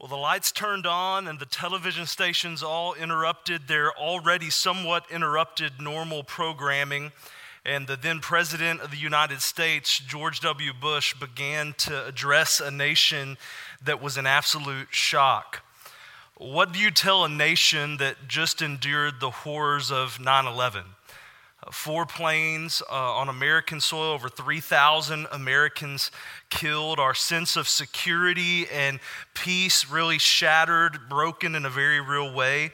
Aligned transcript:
Well, 0.00 0.08
the 0.08 0.16
lights 0.16 0.50
turned 0.50 0.86
on 0.86 1.28
and 1.28 1.38
the 1.38 1.44
television 1.44 2.06
stations 2.06 2.62
all 2.62 2.94
interrupted 2.94 3.68
their 3.68 3.92
already 3.92 4.48
somewhat 4.48 5.04
interrupted 5.10 5.72
normal 5.78 6.24
programming. 6.24 7.12
And 7.66 7.86
the 7.86 7.96
then 7.96 8.20
President 8.20 8.80
of 8.80 8.92
the 8.92 8.96
United 8.96 9.42
States, 9.42 9.98
George 9.98 10.40
W. 10.40 10.72
Bush, 10.72 11.12
began 11.12 11.74
to 11.80 12.06
address 12.06 12.60
a 12.60 12.70
nation 12.70 13.36
that 13.84 14.00
was 14.00 14.16
in 14.16 14.24
absolute 14.24 14.88
shock. 14.90 15.62
What 16.38 16.72
do 16.72 16.78
you 16.78 16.90
tell 16.90 17.26
a 17.26 17.28
nation 17.28 17.98
that 17.98 18.26
just 18.26 18.62
endured 18.62 19.20
the 19.20 19.28
horrors 19.28 19.92
of 19.92 20.18
9 20.18 20.46
11? 20.46 20.82
Four 21.70 22.06
planes 22.06 22.82
uh, 22.90 22.94
on 22.94 23.28
American 23.28 23.80
soil, 23.80 24.12
over 24.12 24.28
3,000 24.28 25.26
Americans 25.32 26.10
killed. 26.48 26.98
Our 26.98 27.14
sense 27.14 27.56
of 27.56 27.68
security 27.68 28.66
and 28.68 29.00
peace 29.34 29.90
really 29.90 30.18
shattered, 30.18 31.08
broken 31.08 31.54
in 31.54 31.64
a 31.64 31.70
very 31.70 32.00
real 32.00 32.32
way. 32.32 32.72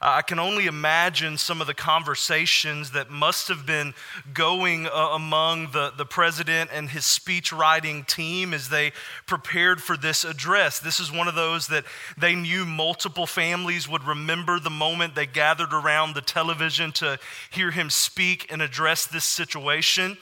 I 0.00 0.22
can 0.22 0.38
only 0.38 0.66
imagine 0.66 1.38
some 1.38 1.60
of 1.60 1.66
the 1.66 1.74
conversations 1.74 2.90
that 2.90 3.10
must 3.10 3.48
have 3.48 3.64
been 3.64 3.94
going 4.34 4.86
uh, 4.86 4.90
among 5.12 5.72
the, 5.72 5.92
the 5.96 6.04
president 6.04 6.70
and 6.72 6.90
his 6.90 7.06
speech 7.06 7.52
writing 7.52 8.04
team 8.04 8.52
as 8.52 8.68
they 8.68 8.92
prepared 9.26 9.82
for 9.82 9.96
this 9.96 10.24
address. 10.24 10.78
This 10.78 11.00
is 11.00 11.10
one 11.10 11.28
of 11.28 11.34
those 11.34 11.68
that 11.68 11.84
they 12.18 12.34
knew 12.34 12.66
multiple 12.66 13.26
families 13.26 13.88
would 13.88 14.04
remember 14.04 14.60
the 14.60 14.70
moment 14.70 15.14
they 15.14 15.26
gathered 15.26 15.72
around 15.72 16.14
the 16.14 16.22
television 16.22 16.92
to 16.92 17.18
hear 17.50 17.70
him 17.70 17.90
speak 17.90 18.50
and 18.52 18.60
address 18.60 19.06
this 19.06 19.24
situation. 19.24 20.18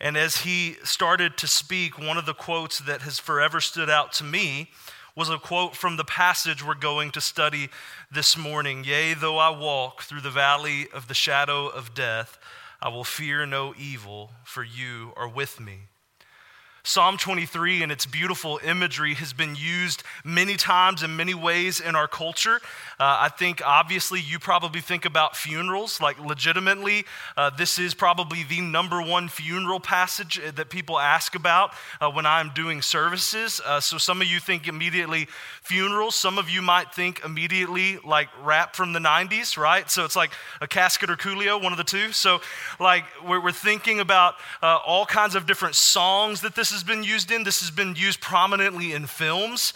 And 0.00 0.16
as 0.16 0.38
he 0.38 0.76
started 0.84 1.36
to 1.38 1.46
speak, 1.46 1.98
one 1.98 2.18
of 2.18 2.26
the 2.26 2.34
quotes 2.34 2.80
that 2.80 3.02
has 3.02 3.18
forever 3.18 3.60
stood 3.60 3.88
out 3.88 4.12
to 4.14 4.24
me 4.24 4.70
was 5.16 5.30
a 5.30 5.38
quote 5.38 5.74
from 5.74 5.96
the 5.96 6.04
passage 6.04 6.62
we're 6.62 6.74
going 6.74 7.10
to 7.10 7.22
study 7.22 7.70
this 8.12 8.36
morning. 8.36 8.84
Yea, 8.84 9.14
though 9.14 9.38
I 9.38 9.48
walk 9.48 10.02
through 10.02 10.20
the 10.20 10.30
valley 10.30 10.88
of 10.92 11.08
the 11.08 11.14
shadow 11.14 11.68
of 11.68 11.94
death, 11.94 12.38
I 12.82 12.90
will 12.90 13.02
fear 13.02 13.46
no 13.46 13.72
evil, 13.78 14.32
for 14.44 14.62
you 14.62 15.14
are 15.16 15.26
with 15.26 15.58
me. 15.58 15.88
Psalm 16.86 17.16
23 17.16 17.82
and 17.82 17.90
its 17.90 18.06
beautiful 18.06 18.60
imagery 18.62 19.14
has 19.14 19.32
been 19.32 19.56
used 19.56 20.04
many 20.22 20.54
times 20.54 21.02
in 21.02 21.16
many 21.16 21.34
ways 21.34 21.80
in 21.80 21.96
our 21.96 22.06
culture. 22.06 22.60
Uh, 23.00 23.18
I 23.22 23.28
think 23.28 23.60
obviously 23.66 24.20
you 24.20 24.38
probably 24.38 24.80
think 24.80 25.04
about 25.04 25.36
funerals, 25.36 26.00
like 26.00 26.16
legitimately, 26.24 27.04
uh, 27.36 27.50
this 27.50 27.80
is 27.80 27.92
probably 27.92 28.44
the 28.44 28.60
number 28.60 29.02
one 29.02 29.26
funeral 29.26 29.80
passage 29.80 30.38
uh, 30.38 30.52
that 30.52 30.70
people 30.70 31.00
ask 31.00 31.34
about 31.34 31.72
uh, 32.00 32.08
when 32.08 32.24
I'm 32.24 32.50
doing 32.50 32.80
services. 32.82 33.60
Uh, 33.66 33.80
so 33.80 33.98
some 33.98 34.22
of 34.22 34.28
you 34.28 34.38
think 34.38 34.68
immediately 34.68 35.26
funerals, 35.62 36.14
some 36.14 36.38
of 36.38 36.48
you 36.48 36.62
might 36.62 36.94
think 36.94 37.20
immediately 37.24 37.98
like 38.04 38.28
rap 38.44 38.76
from 38.76 38.92
the 38.92 39.00
90s, 39.00 39.58
right? 39.58 39.90
So 39.90 40.04
it's 40.04 40.14
like 40.14 40.30
a 40.60 40.68
casket 40.68 41.10
or 41.10 41.16
Coolio, 41.16 41.60
one 41.60 41.72
of 41.72 41.78
the 41.78 41.84
two. 41.84 42.12
So, 42.12 42.40
like, 42.78 43.04
we're, 43.26 43.42
we're 43.42 43.50
thinking 43.50 43.98
about 43.98 44.36
uh, 44.62 44.78
all 44.86 45.04
kinds 45.04 45.34
of 45.34 45.46
different 45.46 45.74
songs 45.74 46.42
that 46.42 46.54
this 46.54 46.75
has 46.76 46.84
been 46.84 47.02
used 47.02 47.30
in. 47.30 47.42
This 47.42 47.60
has 47.60 47.70
been 47.70 47.96
used 47.96 48.20
prominently 48.20 48.92
in 48.92 49.06
films, 49.06 49.72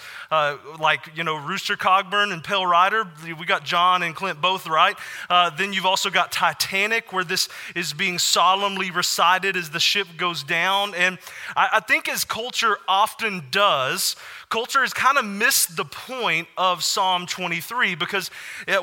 like, 0.79 1.11
you 1.17 1.25
know, 1.25 1.37
Rooster 1.37 1.77
Cogburn 1.77 2.33
and 2.33 2.45
Pale 2.45 2.67
Rider 2.67 3.07
we 3.39 3.47
got 3.47 3.65
John 3.65 4.03
and 4.03 4.15
Clint 4.15 4.41
both 4.41 4.67
right. 4.67 4.97
Uh, 5.29 5.51
then 5.51 5.73
you've 5.73 5.87
also 5.87 6.11
got 6.11 6.31
Titanic, 6.31 7.13
where 7.13 7.25
this 7.25 7.49
is 7.75 7.93
being 7.93 8.19
solemnly 8.19 8.91
recited 8.91 9.57
as 9.57 9.71
the 9.71 9.81
ship 9.81 10.07
goes 10.17 10.43
down. 10.43 10.95
And 10.95 11.19
I, 11.57 11.69
I 11.75 11.81
think, 11.81 12.09
as 12.09 12.25
culture 12.25 12.77
often 12.87 13.45
does, 13.51 14.17
culture 14.51 14.81
has 14.81 14.93
kind 14.93 15.17
of 15.17 15.25
missed 15.25 15.77
the 15.77 15.85
point 15.85 16.49
of 16.59 16.83
Psalm 16.83 17.25
23 17.25 17.95
because 17.95 18.31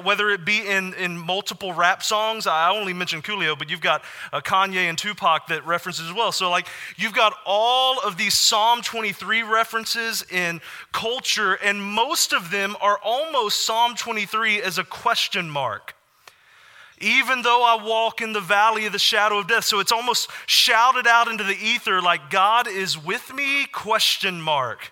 whether 0.02 0.30
it 0.30 0.46
be 0.46 0.66
in, 0.66 0.94
in 0.94 1.18
multiple 1.18 1.74
rap 1.74 2.02
songs, 2.02 2.48
I 2.48 2.72
only 2.72 2.94
mentioned 2.94 3.26
Coolio, 3.26 3.58
but 3.60 3.70
you've 3.70 3.82
got 3.82 4.04
uh, 4.32 4.40
Kanye 4.40 4.90
and 4.90 4.98
Tupac 4.98 5.48
that 5.48 5.66
references 5.68 6.08
as 6.08 6.14
well. 6.14 6.32
So, 6.32 6.50
like, 6.50 6.68
you've 6.96 7.14
got 7.14 7.34
all 7.46 8.00
of 8.00 8.18
these 8.18 8.34
Psalm 8.34 8.82
23 8.82 9.44
references 9.44 10.26
in 10.32 10.62
culture, 10.94 11.56
and 11.56 11.84
most 11.84 12.32
of 12.34 12.50
them 12.50 12.78
are 12.82 12.98
almost 13.04 13.66
Psalm 13.66 13.96
23 13.96 14.62
as 14.62 14.78
a 14.78 14.84
question 14.84 15.50
mark 15.50 15.94
even 17.00 17.44
though 17.44 17.64
I 17.64 17.86
walk 17.86 18.22
in 18.22 18.34
the 18.34 18.42
valley 18.42 18.88
of 18.88 18.92
the 18.92 18.98
shadow 18.98 19.38
of 19.38 19.48
death. 19.48 19.66
So 19.66 19.80
it's 19.80 19.92
almost 19.92 20.32
shouted 20.48 21.06
out 21.06 21.28
into 21.28 21.44
the 21.44 21.56
ether 21.56 22.02
like 22.02 22.32
God 22.32 22.68
is 22.68 22.98
with 22.98 23.32
me 23.36 23.68
question 23.72 24.42
mark. 24.42 24.92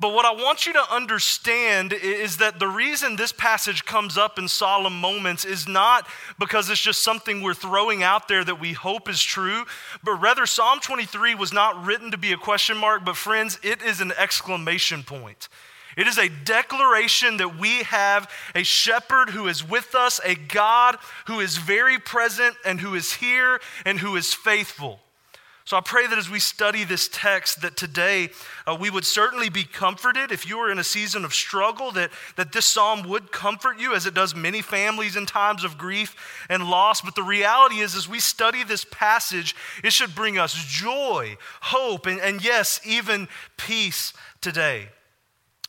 But 0.00 0.14
what 0.14 0.24
I 0.24 0.32
want 0.32 0.64
you 0.64 0.72
to 0.72 0.94
understand 0.94 1.92
is 1.92 2.38
that 2.38 2.58
the 2.58 2.68
reason 2.68 3.16
this 3.16 3.32
passage 3.32 3.84
comes 3.84 4.16
up 4.16 4.38
in 4.38 4.48
solemn 4.48 4.98
moments 4.98 5.44
is 5.44 5.68
not 5.68 6.08
because 6.38 6.70
it's 6.70 6.80
just 6.80 7.04
something 7.04 7.42
we're 7.42 7.52
throwing 7.52 8.02
out 8.02 8.26
there 8.26 8.42
that 8.42 8.58
we 8.58 8.72
hope 8.72 9.10
is 9.10 9.22
true, 9.22 9.66
but 10.02 10.14
rather 10.14 10.46
Psalm 10.46 10.80
23 10.80 11.34
was 11.34 11.52
not 11.52 11.84
written 11.84 12.10
to 12.12 12.16
be 12.16 12.32
a 12.32 12.38
question 12.38 12.78
mark, 12.78 13.04
but 13.04 13.14
friends, 13.14 13.60
it 13.62 13.82
is 13.82 14.00
an 14.00 14.12
exclamation 14.16 15.02
point. 15.02 15.50
It 15.98 16.06
is 16.06 16.16
a 16.16 16.30
declaration 16.30 17.36
that 17.36 17.58
we 17.58 17.82
have 17.82 18.30
a 18.54 18.62
shepherd 18.62 19.28
who 19.30 19.48
is 19.48 19.68
with 19.68 19.94
us, 19.94 20.18
a 20.24 20.34
God 20.34 20.96
who 21.26 21.40
is 21.40 21.58
very 21.58 21.98
present 21.98 22.56
and 22.64 22.80
who 22.80 22.94
is 22.94 23.12
here 23.12 23.60
and 23.84 23.98
who 23.98 24.16
is 24.16 24.32
faithful. 24.32 25.00
So 25.70 25.76
I 25.76 25.82
pray 25.82 26.08
that 26.08 26.18
as 26.18 26.28
we 26.28 26.40
study 26.40 26.82
this 26.82 27.06
text, 27.06 27.62
that 27.62 27.76
today 27.76 28.30
uh, 28.66 28.76
we 28.80 28.90
would 28.90 29.04
certainly 29.04 29.48
be 29.48 29.62
comforted. 29.62 30.32
If 30.32 30.44
you 30.44 30.58
are 30.58 30.68
in 30.68 30.80
a 30.80 30.82
season 30.82 31.24
of 31.24 31.32
struggle, 31.32 31.92
that, 31.92 32.10
that 32.34 32.50
this 32.50 32.66
psalm 32.66 33.08
would 33.08 33.30
comfort 33.30 33.78
you 33.78 33.94
as 33.94 34.04
it 34.04 34.12
does 34.12 34.34
many 34.34 34.62
families 34.62 35.14
in 35.14 35.26
times 35.26 35.62
of 35.62 35.78
grief 35.78 36.16
and 36.48 36.68
loss. 36.68 37.02
But 37.02 37.14
the 37.14 37.22
reality 37.22 37.76
is, 37.76 37.94
as 37.94 38.08
we 38.08 38.18
study 38.18 38.64
this 38.64 38.84
passage, 38.84 39.54
it 39.84 39.92
should 39.92 40.12
bring 40.12 40.38
us 40.38 40.54
joy, 40.54 41.36
hope, 41.60 42.06
and, 42.06 42.20
and 42.20 42.42
yes, 42.42 42.80
even 42.84 43.28
peace 43.56 44.12
today. 44.40 44.88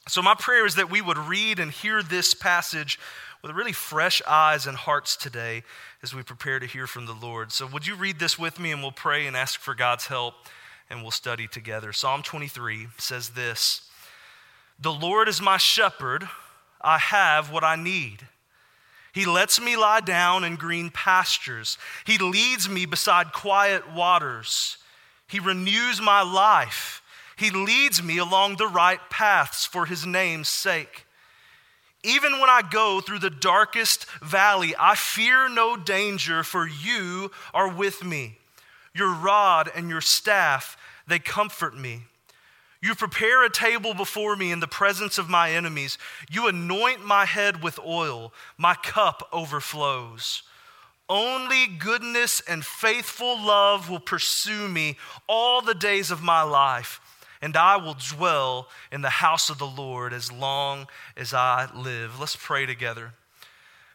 So 0.07 0.23
my 0.23 0.34
prayer 0.34 0.66
is 0.66 0.73
that 0.75 0.90
we 0.90 1.01
would 1.01 1.19
read 1.19 1.59
and 1.59 1.69
hear 1.69 2.01
this 2.01 2.34
passage 2.34 2.97
with 3.41 3.52
really 3.52 3.72
fresh 3.72 4.22
eyes 4.28 4.68
and 4.68 4.78
hearts 4.78 5.16
today 5.16 5.63
as 6.03 6.13
we 6.13 6.24
prepare 6.24 6.59
to 6.59 6.66
hear 6.66 6.88
from 6.88 7.06
the 7.06 7.13
Lord. 7.13 7.52
So, 7.52 7.66
would 7.68 7.88
you 7.88 7.96
read 7.96 8.19
this 8.19 8.38
with 8.38 8.59
me 8.59 8.72
and 8.72 8.81
we'll 8.81 8.91
pray 8.91 9.28
and 9.28 9.35
ask 9.35 9.59
for 9.59 9.74
God's 9.74 10.07
help 10.07 10.35
and 10.91 11.02
we'll 11.02 11.12
study 11.12 11.47
together. 11.47 11.94
Psalm 11.94 12.22
23 12.22 12.88
says 12.97 13.29
this 13.29 13.90
The 14.79 14.91
Lord 14.91 15.28
is 15.28 15.41
my 15.41 15.57
shepherd, 15.57 16.28
I 16.81 16.97
have 16.97 17.52
what 17.52 17.63
I 17.63 17.78
need. 17.78 18.28
He 19.13 19.25
lets 19.25 19.59
me 19.59 19.75
lie 19.75 20.00
down 20.00 20.44
in 20.44 20.56
green 20.56 20.90
pastures, 20.90 21.78
He 22.06 22.18
leads 22.18 22.69
me 22.69 22.85
beside 22.85 23.31
quiet 23.31 23.91
waters, 23.91 24.78
He 25.28 25.40
renews 25.40 26.02
my 26.02 26.22
life. 26.22 27.00
He 27.38 27.50
leads 27.50 28.03
me 28.03 28.19
along 28.19 28.58
the 28.58 28.68
right 28.68 29.00
paths 29.09 29.66
for 29.66 29.88
his 29.88 30.06
name's 30.06 30.47
sake. 30.47 31.08
Even 32.03 32.39
when 32.39 32.50
I 32.50 32.62
go 32.67 33.00
through 33.00 33.19
the 33.19 33.29
darkest 33.29 34.06
valley, 34.22 34.73
I 34.79 34.95
fear 34.95 35.47
no 35.50 35.78
danger, 35.78 36.44
for 36.44 36.67
you 36.67 37.31
are 37.53 37.69
with 37.69 38.03
me. 38.03 38.38
Your 38.94 39.13
rod 39.13 39.69
and 39.75 39.89
your 39.89 40.01
staff, 40.01 40.78
they 41.07 41.19
comfort 41.19 41.78
me. 41.78 42.03
You 42.81 42.95
prepare 42.95 43.44
a 43.44 43.51
table 43.51 43.94
before 43.94 44.35
me 44.35 44.51
in 44.51 44.59
the 44.59 44.67
presence 44.67 45.19
of 45.19 45.29
my 45.29 45.51
enemies. 45.51 46.00
You 46.31 46.47
anoint 46.47 47.06
my 47.06 47.25
head 47.25 47.61
with 47.61 47.79
oil, 47.79 48.34
my 48.57 48.73
cup 48.73 49.28
overflows. 49.31 50.41
Only 51.07 51.67
goodness 51.67 52.41
and 52.47 52.66
faithful 52.66 53.40
love 53.40 53.90
will 53.90 54.00
pursue 54.00 54.67
me 54.67 54.97
all 55.28 55.61
the 55.61 55.75
days 55.75 56.09
of 56.09 56.23
my 56.23 56.41
life 56.41 57.00
and 57.41 57.57
I 57.57 57.78
will 57.78 57.96
dwell 57.96 58.68
in 58.91 59.02
the 59.02 59.09
house 59.09 59.50
of 59.50 59.57
the 59.57 59.68
Lord 59.68 60.13
as 60.13 60.31
long 60.31 60.88
as 61.17 61.34
I 61.34 61.70
live. 61.76 62.20
Let's 62.20 62.35
pray 62.35 62.66
together. 62.66 63.14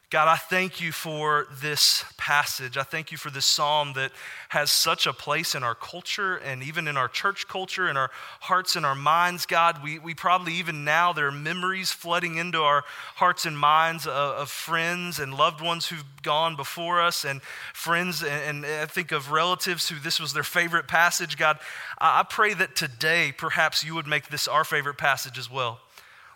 God, 0.09 0.29
I 0.29 0.37
thank 0.37 0.81
you 0.81 0.93
for 0.93 1.49
this 1.61 2.05
passage. 2.17 2.77
I 2.77 2.85
thank 2.85 3.11
you 3.11 3.19
for 3.19 3.29
this 3.29 3.45
psalm 3.45 3.95
that 3.95 4.13
has 4.51 4.71
such 4.71 5.05
a 5.05 5.13
place 5.13 5.57
in 5.57 5.65
our 5.65 5.75
culture 5.75 6.37
and 6.37 6.63
even 6.63 6.87
in 6.87 6.97
our 6.97 7.09
church 7.09 7.49
culture, 7.49 7.89
in 7.89 7.97
our 7.97 8.13
hearts 8.43 8.77
and 8.77 8.87
our 8.87 8.95
minds. 8.95 9.47
God, 9.47 9.83
we, 9.83 9.99
we 9.99 10.15
probably 10.15 10.55
even 10.55 10.85
now, 10.85 11.13
there 11.13 11.27
are 11.27 11.33
memories 11.33 11.91
flooding 11.91 12.37
into 12.37 12.63
our 12.63 12.85
hearts 13.17 13.47
and 13.47 13.59
minds 13.59 14.07
of, 14.07 14.13
of 14.13 14.49
friends 14.49 15.19
and 15.19 15.35
loved 15.35 15.61
ones 15.61 15.89
who've 15.89 16.05
gone 16.23 16.55
before 16.55 17.01
us, 17.01 17.25
and 17.25 17.43
friends, 17.75 18.23
and, 18.23 18.65
and 18.65 18.67
I 18.67 18.87
think 18.87 19.11
of 19.11 19.33
relatives 19.33 19.89
who 19.89 19.99
this 19.99 20.21
was 20.21 20.33
their 20.33 20.45
favorite 20.45 20.87
passage. 20.87 21.37
God, 21.37 21.59
I, 21.99 22.21
I 22.21 22.23
pray 22.23 22.55
that 22.55 22.77
today 22.77 23.33
perhaps 23.37 23.83
you 23.83 23.97
would 23.97 24.07
make 24.07 24.29
this 24.29 24.47
our 24.47 24.63
favorite 24.63 24.99
passage 24.99 25.37
as 25.37 25.51
well. 25.51 25.81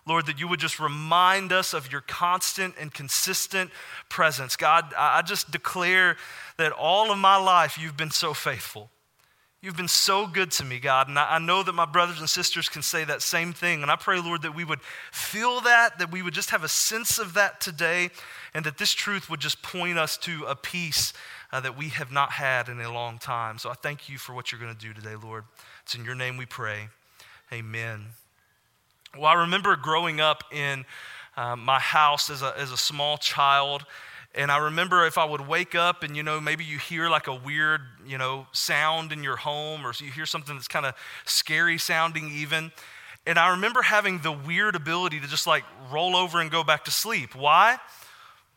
Lord, 0.07 0.27
that 0.27 0.41
you 0.41 0.49
would 0.49 0.61
just 0.61 0.81
remind 0.81 1.53
us 1.53 1.75
of 1.75 1.93
your 1.93 2.01
constant 2.01 2.75
and 2.81 2.93
consistent 2.93 3.71
presence. 4.09 4.57
God, 4.57 4.93
I 4.97 5.23
just 5.23 5.51
declare 5.51 6.17
that 6.57 6.73
all 6.73 7.11
of 7.11 7.19
my 7.19 7.37
life 7.37 7.79
you've 7.79 7.97
been 7.97 8.11
so 8.11 8.35
faithful. 8.35 8.91
You've 9.63 9.77
been 9.77 9.89
so 9.89 10.27
good 10.27 10.51
to 10.53 10.65
me, 10.65 10.79
God. 10.79 11.09
And 11.09 11.19
I, 11.19 11.39
know 11.39 11.63
that 11.63 11.75
my 11.75 11.85
brothers 11.85 12.19
and 12.19 12.31
sisters 12.31 12.71
can 12.71 12.81
say 12.81 13.05
that 13.05 13.21
same 13.21 13.53
thing. 13.53 13.83
And 13.83 13.91
I 13.91 13.97
pray, 13.97 14.19
Lord, 14.19 14.41
that 14.43 14.55
we 14.55 14.65
would 14.65 14.81
feel 15.13 15.61
that, 15.61 15.99
that 15.99 16.11
we 16.11 16.23
would 16.23 16.33
just 16.33 16.49
have 16.49 16.65
a 16.65 16.69
sense 16.69 17.19
of 17.19 17.35
that 17.35 17.61
today, 17.61 18.09
and 18.55 18.65
that 18.65 18.79
this 18.79 18.93
truth 18.93 19.29
would 19.29 19.41
just 19.41 19.63
point 19.63 19.99
us 19.99 20.17
to 20.19 20.45
a 20.45 20.57
peace 20.57 21.13
uh, 21.53 21.61
that 21.61 21.77
we 21.77 21.91
have 21.91 22.11
not 22.11 22.33
had 22.33 22.71
in 22.71 22.81
a 22.81 22.91
long 22.91 23.19
time. 23.19 23.59
So 23.59 23.69
I 23.69 23.75
thank 23.75 24.09
you 24.09 24.17
for 24.17 24.33
what 24.33 24.51
you're 24.51 24.61
going 24.61 24.75
to 24.75 24.81
do 24.81 24.95
today, 24.95 25.15
Lord. 25.23 25.45
It's 25.83 25.95
in 25.95 26.07
your 26.07 26.15
name 26.15 26.39
we 26.39 26.47
pray. 26.47 26.89
Amen. 27.53 28.07
Well, 29.17 29.27
I 29.27 29.35
remember 29.41 29.75
growing 29.75 30.21
up 30.21 30.45
in 30.53 30.85
uh, 31.37 31.57
my 31.57 31.81
house 31.81 32.31
as 32.31 32.43
a, 32.43 32.55
as 32.57 32.71
a 32.71 32.77
small 32.77 33.19
child. 33.19 33.85
And 34.37 34.53
I 34.53 34.59
remember 34.59 35.05
if 35.05 35.19
I 35.19 35.25
would 35.25 35.49
wake 35.49 35.75
up 35.75 36.05
and, 36.05 36.17
you 36.17 36.23
know, 36.23 36.41
maybe 36.41 36.65
you 36.65 36.79
hear 36.79 37.09
like 37.09 37.27
a 37.27 37.35
weird, 37.35 37.81
you 38.07 38.19
know, 38.19 38.47
sound 38.53 39.11
in 39.11 39.25
your 39.25 39.37
home 39.37 39.85
or 39.85 39.93
you 39.99 40.13
hear 40.13 40.27
something 40.27 40.55
that's 40.55 40.69
kind 40.69 40.87
of 40.87 40.95
scary 41.25 41.77
sounding 41.77 42.31
even. 42.31 42.71
And 43.27 43.39
I 43.39 43.51
remember 43.51 43.83
having 43.83 44.21
the 44.21 44.31
weird 44.31 44.77
ability 44.77 45.19
to 45.21 45.27
just 45.27 45.47
like 45.47 45.65
roll 45.91 46.15
over 46.15 46.41
and 46.41 46.49
go 46.49 46.63
back 46.63 46.85
to 46.85 46.93
sleep. 46.93 47.35
Why? 47.35 47.79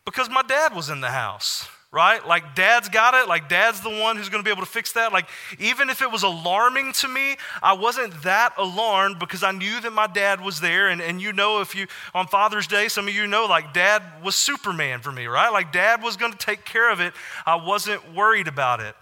Because 0.04 0.30
my 0.30 0.42
dad 0.42 0.74
was 0.74 0.88
in 0.88 1.00
the 1.00 1.10
house 1.10 1.68
right? 1.94 2.26
Like 2.26 2.56
dad's 2.56 2.88
got 2.88 3.14
it, 3.14 3.28
like 3.28 3.48
dad's 3.48 3.80
the 3.80 3.88
one 3.88 4.16
who's 4.16 4.28
going 4.28 4.42
to 4.42 4.44
be 4.44 4.50
able 4.50 4.64
to 4.64 4.70
fix 4.70 4.92
that. 4.92 5.12
Like 5.12 5.28
even 5.60 5.88
if 5.88 6.02
it 6.02 6.10
was 6.10 6.24
alarming 6.24 6.92
to 6.94 7.08
me, 7.08 7.36
I 7.62 7.74
wasn't 7.74 8.24
that 8.24 8.52
alarmed 8.58 9.20
because 9.20 9.44
I 9.44 9.52
knew 9.52 9.80
that 9.80 9.92
my 9.92 10.08
dad 10.08 10.40
was 10.40 10.60
there. 10.60 10.88
And, 10.88 11.00
and 11.00 11.22
you 11.22 11.32
know, 11.32 11.60
if 11.60 11.76
you, 11.76 11.86
on 12.12 12.26
Father's 12.26 12.66
Day, 12.66 12.88
some 12.88 13.06
of 13.06 13.14
you 13.14 13.28
know, 13.28 13.46
like 13.46 13.72
dad 13.72 14.02
was 14.24 14.34
Superman 14.34 15.00
for 15.00 15.12
me, 15.12 15.26
right? 15.26 15.50
Like 15.50 15.72
dad 15.72 16.02
was 16.02 16.16
going 16.16 16.32
to 16.32 16.38
take 16.38 16.64
care 16.64 16.90
of 16.90 16.98
it. 16.98 17.14
I 17.46 17.54
wasn't 17.54 18.12
worried 18.12 18.48
about 18.48 18.80
it. 18.80 18.96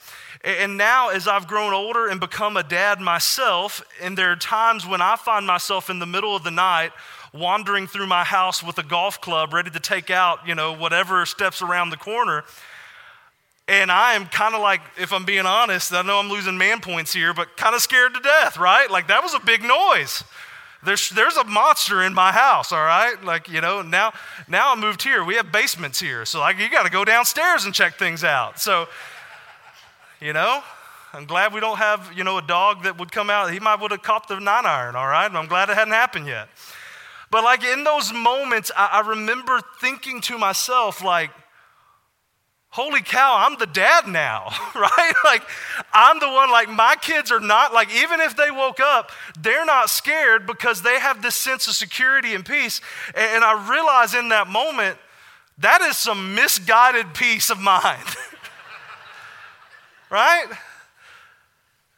And 0.44 0.76
now, 0.76 1.08
as 1.08 1.28
I've 1.28 1.46
grown 1.46 1.72
older 1.72 2.08
and 2.08 2.20
become 2.20 2.56
a 2.56 2.64
dad 2.64 3.00
myself, 3.00 3.82
and 4.02 4.18
there 4.18 4.32
are 4.32 4.36
times 4.36 4.84
when 4.84 5.00
I 5.00 5.14
find 5.16 5.46
myself 5.46 5.88
in 5.88 5.98
the 5.98 6.06
middle 6.06 6.34
of 6.34 6.42
the 6.42 6.50
night 6.50 6.90
wandering 7.32 7.86
through 7.86 8.06
my 8.06 8.24
house 8.24 8.62
with 8.62 8.76
a 8.76 8.82
golf 8.82 9.20
club 9.20 9.54
ready 9.54 9.70
to 9.70 9.80
take 9.80 10.10
out, 10.10 10.46
you 10.46 10.54
know, 10.54 10.74
whatever 10.74 11.24
steps 11.24 11.62
around 11.62 11.90
the 11.90 11.96
corner. 11.96 12.44
And 13.72 13.90
I 13.90 14.12
am 14.12 14.26
kind 14.26 14.54
of 14.54 14.60
like, 14.60 14.82
if 14.98 15.14
I'm 15.14 15.24
being 15.24 15.46
honest, 15.46 15.94
I 15.94 16.02
know 16.02 16.18
I'm 16.18 16.28
losing 16.28 16.58
man 16.58 16.82
points 16.82 17.10
here, 17.10 17.32
but 17.32 17.56
kind 17.56 17.74
of 17.74 17.80
scared 17.80 18.12
to 18.12 18.20
death, 18.20 18.58
right? 18.58 18.90
Like 18.90 19.08
that 19.08 19.22
was 19.22 19.32
a 19.32 19.40
big 19.40 19.62
noise. 19.62 20.22
There's, 20.84 21.08
there's 21.08 21.38
a 21.38 21.44
monster 21.44 22.02
in 22.02 22.12
my 22.12 22.32
house, 22.32 22.70
all 22.70 22.84
right? 22.84 23.14
Like, 23.24 23.48
you 23.48 23.62
know, 23.62 23.80
now, 23.80 24.12
now 24.46 24.74
I 24.74 24.76
moved 24.78 25.02
here. 25.02 25.24
We 25.24 25.36
have 25.36 25.50
basements 25.50 25.98
here. 25.98 26.26
So, 26.26 26.38
like, 26.38 26.58
you 26.58 26.68
got 26.68 26.84
to 26.84 26.90
go 26.90 27.02
downstairs 27.02 27.64
and 27.64 27.72
check 27.72 27.94
things 27.94 28.24
out. 28.24 28.60
So, 28.60 28.88
you 30.20 30.34
know, 30.34 30.62
I'm 31.14 31.24
glad 31.24 31.54
we 31.54 31.60
don't 31.60 31.78
have, 31.78 32.12
you 32.14 32.24
know, 32.24 32.36
a 32.36 32.42
dog 32.42 32.82
that 32.82 32.98
would 32.98 33.10
come 33.10 33.30
out. 33.30 33.52
He 33.52 33.60
might 33.60 33.80
would 33.80 33.92
have 33.92 34.02
caught 34.02 34.28
the 34.28 34.38
nine 34.38 34.66
iron, 34.66 34.96
all 34.96 35.06
right? 35.06 35.26
And 35.26 35.38
I'm 35.38 35.46
glad 35.46 35.70
it 35.70 35.76
hadn't 35.76 35.94
happened 35.94 36.26
yet. 36.26 36.48
But, 37.30 37.42
like, 37.42 37.64
in 37.64 37.84
those 37.84 38.12
moments, 38.12 38.70
I, 38.76 39.00
I 39.02 39.08
remember 39.08 39.60
thinking 39.80 40.20
to 40.22 40.36
myself, 40.36 41.02
like, 41.02 41.30
holy 42.72 43.02
cow, 43.02 43.36
I'm 43.46 43.58
the 43.58 43.66
dad 43.66 44.08
now, 44.08 44.48
right? 44.74 45.12
Like, 45.24 45.42
I'm 45.92 46.18
the 46.18 46.28
one, 46.28 46.50
like, 46.50 46.70
my 46.70 46.96
kids 47.00 47.30
are 47.30 47.40
not, 47.40 47.74
like, 47.74 47.94
even 47.94 48.20
if 48.20 48.34
they 48.34 48.50
woke 48.50 48.80
up, 48.80 49.12
they're 49.38 49.66
not 49.66 49.90
scared 49.90 50.46
because 50.46 50.80
they 50.80 50.98
have 50.98 51.20
this 51.20 51.34
sense 51.34 51.68
of 51.68 51.74
security 51.74 52.34
and 52.34 52.44
peace. 52.44 52.80
And 53.14 53.44
I 53.44 53.68
realize 53.68 54.14
in 54.14 54.30
that 54.30 54.48
moment, 54.48 54.96
that 55.58 55.82
is 55.82 55.98
some 55.98 56.34
misguided 56.34 57.12
peace 57.12 57.50
of 57.50 57.60
mind, 57.60 58.08
right? 60.10 60.46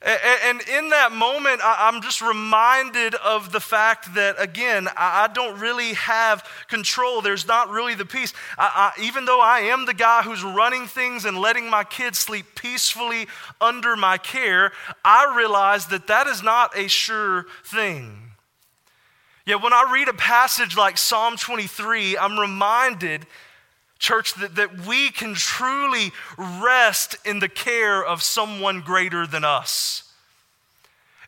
And 0.04 0.60
in 0.68 0.90
that 0.90 1.12
moment, 1.12 1.62
I'm 1.64 2.02
just 2.02 2.20
reminded 2.20 3.14
of 3.14 3.52
the 3.52 3.60
fact 3.60 4.14
that, 4.14 4.36
again, 4.38 4.86
I 4.98 5.30
don't 5.32 5.58
really 5.58 5.94
have 5.94 6.46
control. 6.68 7.22
There's 7.22 7.48
not 7.48 7.70
really 7.70 7.94
the 7.94 8.04
peace. 8.04 8.34
I, 8.58 8.92
I, 8.98 9.02
even 9.02 9.24
though 9.24 9.40
I 9.40 9.60
am 9.60 9.86
the 9.86 9.94
guy 9.94 10.20
who's 10.20 10.44
running 10.44 10.86
things 10.86 11.24
and 11.24 11.38
letting 11.38 11.70
my 11.70 11.84
kids 11.84 12.18
sleep 12.18 12.44
peacefully 12.54 13.28
under 13.62 13.96
my 13.96 14.18
care, 14.18 14.72
I 15.02 15.34
realize 15.34 15.86
that 15.86 16.06
that 16.08 16.26
is 16.26 16.42
not 16.42 16.76
a 16.76 16.86
sure 16.86 17.46
thing. 17.64 18.32
Yet 19.46 19.62
when 19.62 19.72
I 19.72 19.90
read 19.90 20.08
a 20.08 20.14
passage 20.14 20.76
like 20.76 20.98
Psalm 20.98 21.36
23, 21.38 22.18
I'm 22.18 22.38
reminded 22.38 23.26
church, 23.98 24.34
that, 24.34 24.56
that 24.56 24.86
we 24.86 25.10
can 25.10 25.34
truly 25.34 26.12
rest 26.36 27.16
in 27.24 27.38
the 27.38 27.48
care 27.48 28.04
of 28.04 28.22
someone 28.22 28.80
greater 28.80 29.26
than 29.26 29.44
us. 29.44 30.04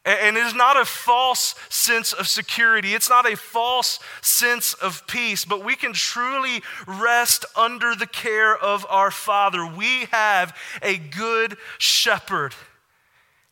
And 0.07 0.37
it 0.37 0.47
is 0.47 0.55
not 0.55 0.81
a 0.81 0.85
false 0.85 1.57
sense 1.69 2.13
of 2.13 2.29
security. 2.29 2.95
It's 2.95 3.11
not 3.11 3.31
a 3.31 3.37
false 3.37 3.99
sense 4.23 4.73
of 4.75 5.05
peace, 5.09 5.45
but 5.45 5.65
we 5.65 5.75
can 5.75 5.93
truly 5.93 6.63
rest 6.87 7.45
under 7.57 7.97
the 7.97 8.07
care 8.07 8.57
of 8.57 8.87
our 8.89 9.11
Father. 9.11 9.67
We 9.67 10.05
have 10.13 10.57
a 10.81 10.97
good 10.97 11.57
shepherd, 11.79 12.55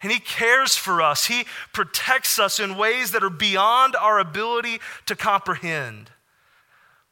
and 0.01 0.13
He 0.13 0.21
cares 0.21 0.77
for 0.77 1.03
us. 1.03 1.27
He 1.27 1.45
protects 1.73 2.39
us 2.39 2.61
in 2.61 2.77
ways 2.77 3.11
that 3.11 3.25
are 3.25 3.31
beyond 3.31 3.97
our 3.97 4.21
ability 4.21 4.79
to 5.07 5.17
comprehend. 5.17 6.11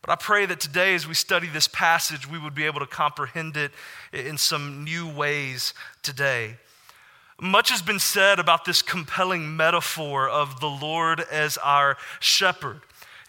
But 0.03 0.11
I 0.11 0.17
pray 0.17 0.47
that 0.47 0.59
today, 0.59 0.95
as 0.95 1.07
we 1.07 1.15
study 1.15 1.47
this 1.47 1.69
passage, 1.69 2.29
we 2.29 2.39
would 2.39 2.55
be 2.55 2.67
able 2.67 2.81
to 2.81 2.87
comprehend 2.87 3.57
it 3.57 3.71
in 4.13 4.37
some 4.37 4.83
new 4.83 5.09
ways 5.09 5.75
today. 6.03 6.57
Much 7.41 7.71
has 7.71 7.83
been 7.83 7.99
said 7.99 8.39
about 8.39 8.65
this 8.65 8.83
compelling 8.83 9.57
metaphor 9.57 10.29
of 10.29 10.61
the 10.61 10.69
Lord 10.69 11.21
as 11.21 11.57
our 11.59 11.97
shepherd. 12.21 12.81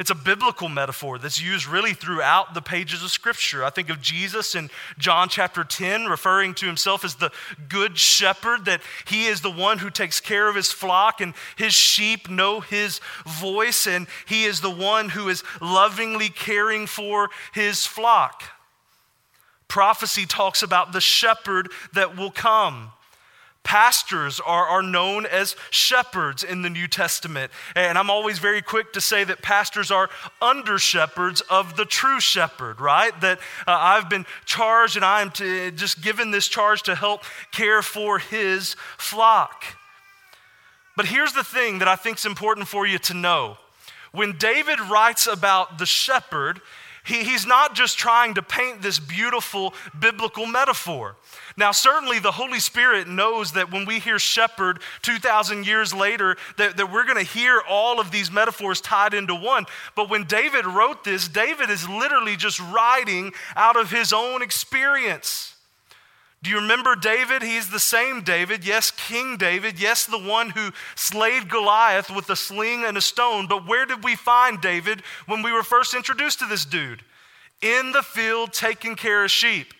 It's 0.03 0.09
a 0.09 0.15
biblical 0.15 0.67
metaphor 0.67 1.17
that's 1.17 1.41
used 1.41 1.65
really 1.65 1.94
throughout 1.94 2.53
the 2.53 2.61
pages 2.61 3.01
of 3.01 3.09
Scripture. 3.09 3.63
I 3.63 3.69
think 3.69 3.89
of 3.89 4.01
Jesus 4.01 4.53
in 4.53 4.69
John 4.97 5.29
chapter 5.29 5.63
10, 5.63 6.07
referring 6.07 6.55
to 6.55 6.65
himself 6.65 7.05
as 7.05 7.15
the 7.15 7.31
good 7.69 7.97
shepherd, 7.97 8.65
that 8.65 8.81
he 9.05 9.27
is 9.27 9.39
the 9.39 9.50
one 9.50 9.77
who 9.77 9.89
takes 9.89 10.19
care 10.19 10.50
of 10.50 10.57
his 10.57 10.73
flock 10.73 11.21
and 11.21 11.33
his 11.55 11.73
sheep 11.73 12.29
know 12.29 12.59
his 12.59 13.00
voice, 13.25 13.88
and 13.88 14.07
he 14.25 14.44
is 14.44 14.59
the 14.59 14.69
one 14.69 15.07
who 15.07 15.29
is 15.29 15.41
lovingly 15.61 16.27
caring 16.27 16.85
for 16.85 17.29
his 17.53 17.85
flock. 17.85 18.44
Prophecy 19.69 20.25
talks 20.25 20.61
about 20.61 20.91
the 20.91 20.99
shepherd 20.99 21.71
that 21.94 22.17
will 22.17 22.29
come. 22.29 22.91
Pastors 23.63 24.39
are, 24.39 24.68
are 24.68 24.83
known 24.83 25.25
as 25.25 25.56
shepherds 25.69 26.44
in 26.44 26.62
the 26.62 26.69
New 26.69 26.88
Testament. 26.88 27.51
And 27.75 27.98
I'm 27.98 28.10
always 28.10 28.39
very 28.39 28.62
quick 28.62 28.94
to 28.94 29.01
say 29.01 29.24
that 29.24 29.42
pastors 29.42 29.89
are 29.89 30.10
under 30.42 30.77
shepherds 30.77 31.42
of 31.50 31.77
the 31.77 31.85
true 31.85 32.19
shepherd, 32.19 32.81
right? 32.81 33.19
That 33.21 33.40
uh, 33.66 33.71
I've 33.71 34.09
been 34.09 34.26
charged 34.45 34.95
and 34.97 35.06
I 35.06 35.21
am 35.21 35.31
to, 35.31 35.71
just 35.71 36.02
given 36.02 36.31
this 36.31 36.47
charge 36.47 36.83
to 36.83 36.95
help 36.95 37.23
care 37.52 37.81
for 37.81 38.19
his 38.19 38.76
flock. 38.97 39.64
But 40.95 41.06
here's 41.06 41.33
the 41.33 41.44
thing 41.44 41.80
that 41.80 41.87
I 41.87 41.95
think 41.95 42.18
is 42.18 42.26
important 42.26 42.68
for 42.68 42.85
you 42.85 42.99
to 42.99 43.14
know. 43.14 43.57
When 44.11 44.37
David 44.37 44.80
writes 44.80 45.26
about 45.26 45.80
the 45.80 45.87
shepherd, 45.87 46.61
he, 47.04 47.24
he's 47.24 47.45
not 47.45 47.76
just 47.76 47.98
trying 47.98 48.33
to 48.36 48.42
paint 48.42 48.81
this 48.81 48.98
beautiful 48.98 49.74
biblical 50.00 50.45
metaphor. 50.45 51.18
Now, 51.57 51.72
certainly 51.72 52.19
the 52.19 52.31
Holy 52.31 52.60
Spirit 52.60 53.07
knows 53.07 53.52
that 53.54 53.72
when 53.72 53.86
we 53.86 54.00
hear 54.00 54.18
shepherd 54.18 54.80
2,000 55.02 55.66
years 55.68 55.94
later, 55.94 56.38
that, 56.57 56.78
that 56.78 56.92
we're 56.92 57.06
going 57.06 57.24
to 57.24 57.31
hear 57.31 57.62
all 57.68 58.00
of 58.00 58.12
these 58.12 58.31
metaphors 58.31 58.80
tied 58.80 59.14
into 59.14 59.36
one. 59.36 59.66
But 59.95 60.10
when 60.10 60.24
David 60.24 60.66
wrote 60.66 61.04
this, 61.04 61.28
David 61.28 61.69
is 61.69 61.88
literally 61.90 62.38
just 62.38 62.60
writing 62.60 63.33
out 63.56 63.76
of 63.76 63.92
his 63.92 64.14
own 64.14 64.42
experience. 64.42 65.53
Do 66.44 66.50
you 66.50 66.57
remember 66.57 66.97
David? 66.97 67.42
He's 67.42 67.69
the 67.69 67.80
same 67.80 68.21
David. 68.21 68.66
Yes, 68.66 68.92
King 68.92 69.38
David. 69.38 69.80
Yes, 69.80 70.06
the 70.06 70.19
one 70.19 70.50
who 70.50 70.71
slayed 70.94 71.50
Goliath 71.50 72.09
with 72.09 72.30
a 72.30 72.35
sling 72.35 72.83
and 72.83 72.97
a 72.97 73.02
stone. 73.02 73.47
But 73.47 73.66
where 73.66 73.85
did 73.85 74.04
we 74.04 74.18
find 74.18 74.59
David 74.59 75.04
when 75.26 75.42
we 75.42 75.54
were 75.54 75.64
first 75.64 75.94
introduced 75.94 76.40
to 76.40 76.45
this 76.45 76.66
dude? 76.66 77.02
In 77.62 77.94
the 77.94 78.04
field 78.04 78.52
taking 78.52 78.97
care 78.97 79.23
of 79.23 79.31
sheep. 79.31 79.73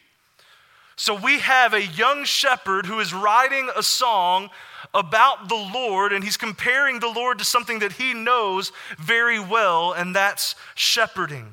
So 0.96 1.14
we 1.14 1.40
have 1.40 1.74
a 1.74 1.86
young 1.86 2.24
shepherd 2.24 2.86
who 2.86 3.02
is 3.02 3.14
writing 3.14 3.70
a 3.76 3.84
song 3.84 4.50
about 4.94 5.50
the 5.50 5.70
Lord, 5.74 6.14
and 6.14 6.24
he's 6.24 6.38
comparing 6.38 7.02
the 7.02 7.10
Lord 7.10 7.40
to 7.40 7.46
something 7.46 7.80
that 7.80 7.94
he 7.94 8.14
knows 8.14 8.72
very 8.98 9.40
well, 9.40 9.92
and 9.92 10.16
that's 10.16 10.56
shepherding. 10.76 11.52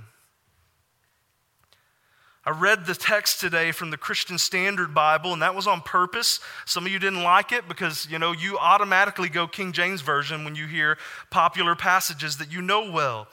I 2.50 2.52
read 2.52 2.84
the 2.84 2.96
text 2.96 3.38
today 3.38 3.70
from 3.70 3.92
the 3.92 3.96
Christian 3.96 4.36
Standard 4.36 4.92
Bible, 4.92 5.32
and 5.32 5.40
that 5.40 5.54
was 5.54 5.68
on 5.68 5.82
purpose. 5.82 6.40
Some 6.66 6.84
of 6.84 6.90
you 6.90 6.98
didn't 6.98 7.22
like 7.22 7.52
it 7.52 7.68
because, 7.68 8.08
you 8.10 8.18
know, 8.18 8.32
you 8.32 8.58
automatically 8.58 9.28
go 9.28 9.46
King 9.46 9.70
James 9.70 10.00
Version 10.00 10.44
when 10.44 10.56
you 10.56 10.66
hear 10.66 10.98
popular 11.30 11.76
passages 11.76 12.38
that 12.38 12.50
you 12.50 12.60
know 12.60 12.90
well. 12.90 13.28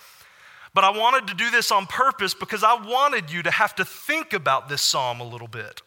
But 0.75 0.83
I 0.83 0.91
wanted 0.91 1.25
to 1.29 1.33
do 1.33 1.50
this 1.50 1.71
on 1.71 1.88
purpose 1.88 2.36
because 2.36 2.63
I 2.63 2.75
wanted 2.75 3.31
you 3.31 3.41
to 3.41 3.50
have 3.50 3.74
to 3.77 3.86
think 3.86 4.33
about 4.33 4.69
this 4.69 4.83
psalm 4.83 5.19
a 5.19 5.27
little 5.27 5.47
bit. 5.47 5.81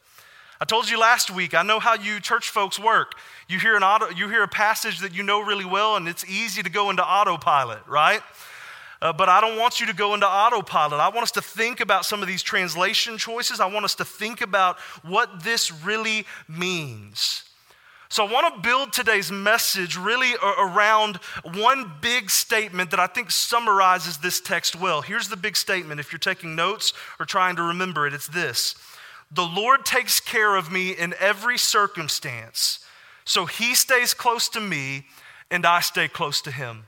I 0.60 0.64
told 0.64 0.90
you 0.90 0.98
last 0.98 1.30
week, 1.30 1.54
I 1.54 1.62
know 1.62 1.78
how 1.78 1.94
you 1.94 2.18
church 2.18 2.50
folks 2.50 2.80
work. 2.80 3.12
You 3.48 3.60
hear, 3.60 3.76
an 3.76 3.84
auto, 3.84 4.10
you 4.10 4.28
hear 4.28 4.42
a 4.42 4.48
passage 4.48 4.98
that 4.98 5.14
you 5.14 5.22
know 5.22 5.40
really 5.40 5.64
well, 5.64 5.94
and 5.94 6.08
it's 6.08 6.24
easy 6.28 6.64
to 6.64 6.68
go 6.68 6.90
into 6.90 7.06
autopilot, 7.06 7.86
right? 7.86 8.22
Uh, 9.02 9.12
but 9.12 9.30
I 9.30 9.40
don't 9.40 9.58
want 9.58 9.80
you 9.80 9.86
to 9.86 9.94
go 9.94 10.12
into 10.12 10.26
autopilot. 10.26 11.00
I 11.00 11.08
want 11.08 11.22
us 11.22 11.30
to 11.32 11.42
think 11.42 11.80
about 11.80 12.04
some 12.04 12.20
of 12.20 12.28
these 12.28 12.42
translation 12.42 13.16
choices. 13.16 13.58
I 13.58 13.66
want 13.66 13.84
us 13.84 13.94
to 13.96 14.04
think 14.04 14.42
about 14.42 14.78
what 15.02 15.42
this 15.42 15.72
really 15.72 16.26
means. 16.48 17.44
So, 18.10 18.26
I 18.26 18.32
want 18.32 18.56
to 18.56 18.60
build 18.60 18.92
today's 18.92 19.30
message 19.30 19.96
really 19.96 20.34
around 20.58 21.16
one 21.54 21.92
big 22.00 22.28
statement 22.28 22.90
that 22.90 22.98
I 22.98 23.06
think 23.06 23.30
summarizes 23.30 24.16
this 24.16 24.40
text 24.40 24.74
well. 24.74 25.00
Here's 25.00 25.28
the 25.28 25.36
big 25.36 25.56
statement 25.56 26.00
if 26.00 26.10
you're 26.10 26.18
taking 26.18 26.56
notes 26.56 26.92
or 27.20 27.24
trying 27.24 27.54
to 27.56 27.62
remember 27.62 28.08
it 28.08 28.12
it's 28.12 28.26
this 28.26 28.74
The 29.30 29.46
Lord 29.46 29.86
takes 29.86 30.18
care 30.18 30.56
of 30.56 30.72
me 30.72 30.90
in 30.90 31.14
every 31.20 31.56
circumstance, 31.56 32.84
so 33.24 33.46
he 33.46 33.76
stays 33.76 34.12
close 34.12 34.48
to 34.50 34.60
me 34.60 35.06
and 35.48 35.64
I 35.64 35.80
stay 35.80 36.08
close 36.08 36.42
to 36.42 36.50
him. 36.50 36.86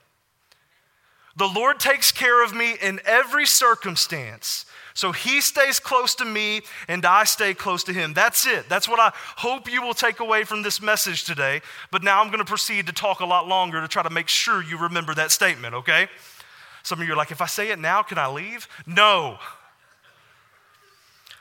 The 1.37 1.49
Lord 1.49 1.81
takes 1.81 2.13
care 2.13 2.45
of 2.45 2.55
me 2.55 2.77
in 2.81 3.01
every 3.05 3.47
circumstance. 3.47 4.67
So 4.95 5.13
he 5.13 5.41
stays 5.41 5.81
close 5.81 6.15
to 6.17 6.25
me 6.25 6.63
and 6.89 7.05
I 7.07 7.25
stay 7.25 7.55
close 7.55 7.83
to 7.85 7.93
him. 7.93 8.13
That's 8.13 8.47
it. 8.47 8.69
That's 8.69 8.89
what 8.89 9.01
I 9.01 9.13
hope 9.37 9.71
you 9.73 9.81
will 9.81 9.95
take 9.95 10.21
away 10.21 10.45
from 10.45 10.63
this 10.63 10.83
message 10.83 11.25
today. 11.25 11.63
But 11.91 12.03
now 12.03 12.21
I'm 12.21 12.29
going 12.29 12.41
to 12.41 12.45
proceed 12.45 12.87
to 12.87 12.93
talk 12.93 13.21
a 13.21 13.27
lot 13.27 13.49
longer 13.49 13.81
to 13.81 13.89
try 13.89 14.03
to 14.03 14.11
make 14.11 14.29
sure 14.29 14.63
you 14.63 14.77
remember 14.77 15.15
that 15.15 15.31
statement, 15.31 15.75
okay? 15.75 16.09
Some 16.83 17.01
of 17.01 17.07
you 17.07 17.15
are 17.15 17.17
like, 17.17 17.31
if 17.31 17.41
I 17.41 17.47
say 17.47 17.71
it 17.71 17.79
now, 17.79 18.03
can 18.03 18.19
I 18.19 18.29
leave? 18.29 18.69
No. 18.87 19.39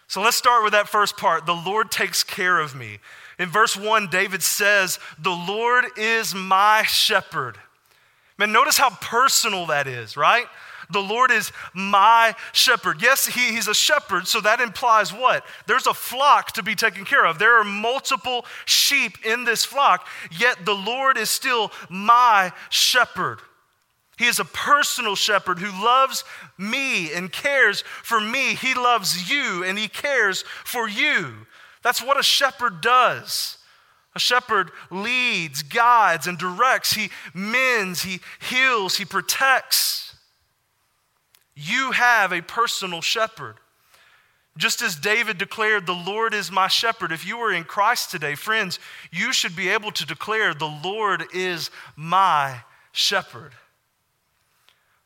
So 0.08 0.22
let's 0.22 0.38
start 0.38 0.64
with 0.64 0.74
that 0.74 0.88
first 0.88 1.18
part. 1.18 1.46
The 1.46 1.54
Lord 1.54 1.92
takes 1.92 2.24
care 2.24 2.60
of 2.60 2.76
me. 2.76 3.00
In 3.40 3.50
verse 3.50 3.76
1, 3.76 4.08
David 4.08 4.44
says, 4.44 5.00
The 5.20 5.32
Lord 5.32 5.86
is 5.98 6.36
my 6.36 6.84
shepherd. 6.84 7.58
Man, 8.38 8.52
notice 8.52 8.78
how 8.78 8.90
personal 8.90 9.68
that 9.68 9.88
is, 9.88 10.18
right? 10.18 10.46
The 10.92 11.00
Lord 11.00 11.32
is 11.32 11.52
my 11.74 12.36
shepherd. 12.52 13.02
Yes, 13.02 13.26
he, 13.26 13.54
he's 13.54 13.68
a 13.68 13.74
shepherd, 13.74 14.28
so 14.28 14.42
that 14.42 14.60
implies 14.60 15.14
what? 15.14 15.46
There's 15.68 15.88
a 15.88 15.94
flock 15.94 16.52
to 16.54 16.64
be 16.64 16.76
taken 16.76 17.06
care 17.06 17.26
of. 17.26 17.40
There 17.40 17.58
are 17.60 17.64
multiple 17.64 18.46
sheep 18.66 19.26
in 19.26 19.46
this 19.46 19.64
flock, 19.64 20.08
yet 20.38 20.66
the 20.66 20.76
Lord 20.76 21.18
is 21.18 21.30
still 21.30 21.72
my 21.90 22.52
shepherd. 22.70 23.40
He 24.18 24.28
is 24.28 24.40
a 24.40 24.46
personal 24.46 25.16
shepherd 25.16 25.60
who 25.60 25.84
loves 25.84 26.24
me 26.58 27.12
and 27.14 27.32
cares 27.32 27.84
for 28.04 28.20
me. 28.20 28.54
He 28.54 28.74
loves 28.74 29.32
you 29.32 29.64
and 29.64 29.80
he 29.80 29.88
cares 29.88 30.44
for 30.64 30.88
you. 30.88 31.34
That's 31.82 32.04
what 32.04 32.20
a 32.20 32.24
shepherd 32.24 32.82
does. 32.82 33.58
A 34.14 34.20
shepherd 34.20 34.72
leads, 34.90 35.64
guides, 35.64 36.28
and 36.28 36.38
directs. 36.38 36.94
He 36.94 37.10
mends, 37.34 38.04
he 38.04 38.20
heals, 38.40 38.98
he 38.98 39.06
protects. 39.06 40.16
You 41.56 41.92
have 41.92 42.34
a 42.34 42.42
personal 42.42 43.02
shepherd. 43.02 43.56
Just 44.58 44.82
as 44.82 44.96
David 44.96 45.38
declared, 45.38 45.86
The 45.86 45.94
Lord 45.94 46.34
is 46.34 46.52
my 46.52 46.68
shepherd. 46.68 47.12
If 47.12 47.26
you 47.26 47.38
are 47.40 47.54
in 47.54 47.64
Christ 47.64 48.12
today, 48.12 48.36
friends, 48.36 48.80
you 49.12 49.32
should 49.32 49.56
be 49.56 49.70
able 49.70 49.92
to 49.92 50.06
declare, 50.06 50.54
The 50.54 50.80
Lord 50.84 51.24
is 51.34 51.70
my 51.96 52.62
shepherd. 52.92 53.54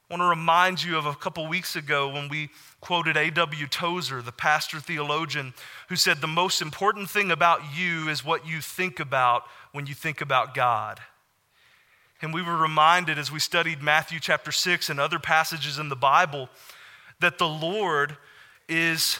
I 0.07 0.13
want 0.13 0.21
to 0.21 0.27
remind 0.27 0.83
you 0.83 0.97
of 0.97 1.07
a 1.07 1.15
couple 1.15 1.47
weeks 1.47 1.75
ago 1.75 2.09
when 2.09 2.29
we 2.29 2.49
quoted 2.79 3.17
A.W. 3.17 3.65
Tozer, 3.65 4.21
the 4.21 4.31
pastor 4.31 4.79
theologian, 4.79 5.55
who 5.89 5.95
said, 5.95 6.21
The 6.21 6.27
most 6.27 6.61
important 6.61 7.09
thing 7.09 7.31
about 7.31 7.61
you 7.75 8.07
is 8.07 8.23
what 8.23 8.47
you 8.47 8.61
think 8.61 8.99
about 8.99 9.45
when 9.71 9.87
you 9.87 9.95
think 9.95 10.21
about 10.21 10.53
God. 10.53 10.99
And 12.21 12.35
we 12.35 12.43
were 12.43 12.55
reminded 12.55 13.17
as 13.17 13.31
we 13.31 13.39
studied 13.39 13.81
Matthew 13.81 14.19
chapter 14.19 14.51
6 14.51 14.91
and 14.91 14.99
other 14.99 15.17
passages 15.17 15.79
in 15.79 15.89
the 15.89 15.95
Bible 15.95 16.49
that 17.19 17.39
the 17.39 17.47
Lord 17.47 18.15
is 18.69 19.19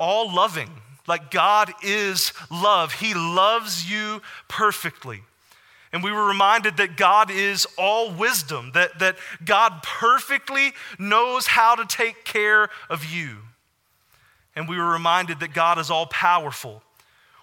all 0.00 0.34
loving. 0.34 0.70
Like 1.06 1.30
God 1.30 1.72
is 1.80 2.32
love, 2.50 2.94
He 2.94 3.14
loves 3.14 3.88
you 3.88 4.20
perfectly. 4.48 5.22
And 5.94 6.02
we 6.02 6.10
were 6.10 6.26
reminded 6.26 6.78
that 6.78 6.96
God 6.96 7.30
is 7.30 7.68
all 7.78 8.10
wisdom, 8.10 8.72
that, 8.74 8.98
that 8.98 9.16
God 9.44 9.80
perfectly 9.84 10.72
knows 10.98 11.46
how 11.46 11.76
to 11.76 11.86
take 11.86 12.24
care 12.24 12.68
of 12.90 13.04
you. 13.04 13.36
And 14.56 14.68
we 14.68 14.76
were 14.76 14.90
reminded 14.90 15.38
that 15.38 15.54
God 15.54 15.78
is 15.78 15.92
all 15.92 16.06
powerful, 16.06 16.82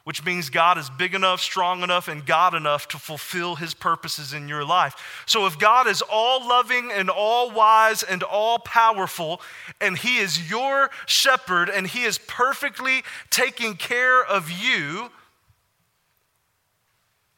which 0.04 0.26
means 0.26 0.50
God 0.50 0.78
is 0.78 0.90
big 0.90 1.16
enough, 1.16 1.40
strong 1.40 1.82
enough, 1.82 2.10
and 2.10 2.26
God 2.26 2.54
enough 2.54 2.90
to 2.90 2.98
fulfill 2.98 3.56
his 3.56 3.74
purposes 3.74 4.34
in 4.34 4.50
your 4.50 4.66
life. 4.66 5.24
So 5.26 5.46
if 5.46 5.58
God 5.58 5.88
is 5.88 6.02
all 6.12 6.46
loving 6.46 6.92
and 6.92 7.10
all 7.10 7.52
wise 7.52 8.04
and 8.04 8.22
all 8.22 8.60
powerful, 8.60 9.40
and 9.80 9.98
he 9.98 10.18
is 10.18 10.52
your 10.52 10.90
shepherd 11.06 11.70
and 11.70 11.88
he 11.88 12.04
is 12.04 12.18
perfectly 12.18 13.04
taking 13.30 13.76
care 13.76 14.22
of 14.22 14.52
you, 14.52 15.10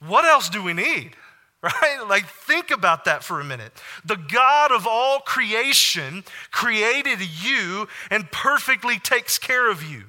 what 0.08 0.26
else 0.26 0.50
do 0.50 0.64
we 0.64 0.74
need? 0.74 1.12
Right? 1.64 2.06
Like, 2.06 2.26
think 2.26 2.72
about 2.72 3.06
that 3.06 3.24
for 3.24 3.40
a 3.40 3.44
minute. 3.46 3.72
The 4.04 4.18
God 4.18 4.74
of 4.74 4.86
all 4.86 5.20
creation 5.20 6.26
created 6.52 7.20
you 7.22 7.88
and 8.12 8.30
perfectly 8.32 9.00
takes 9.00 9.38
care 9.38 9.72
of 9.72 9.82
you. 9.82 10.04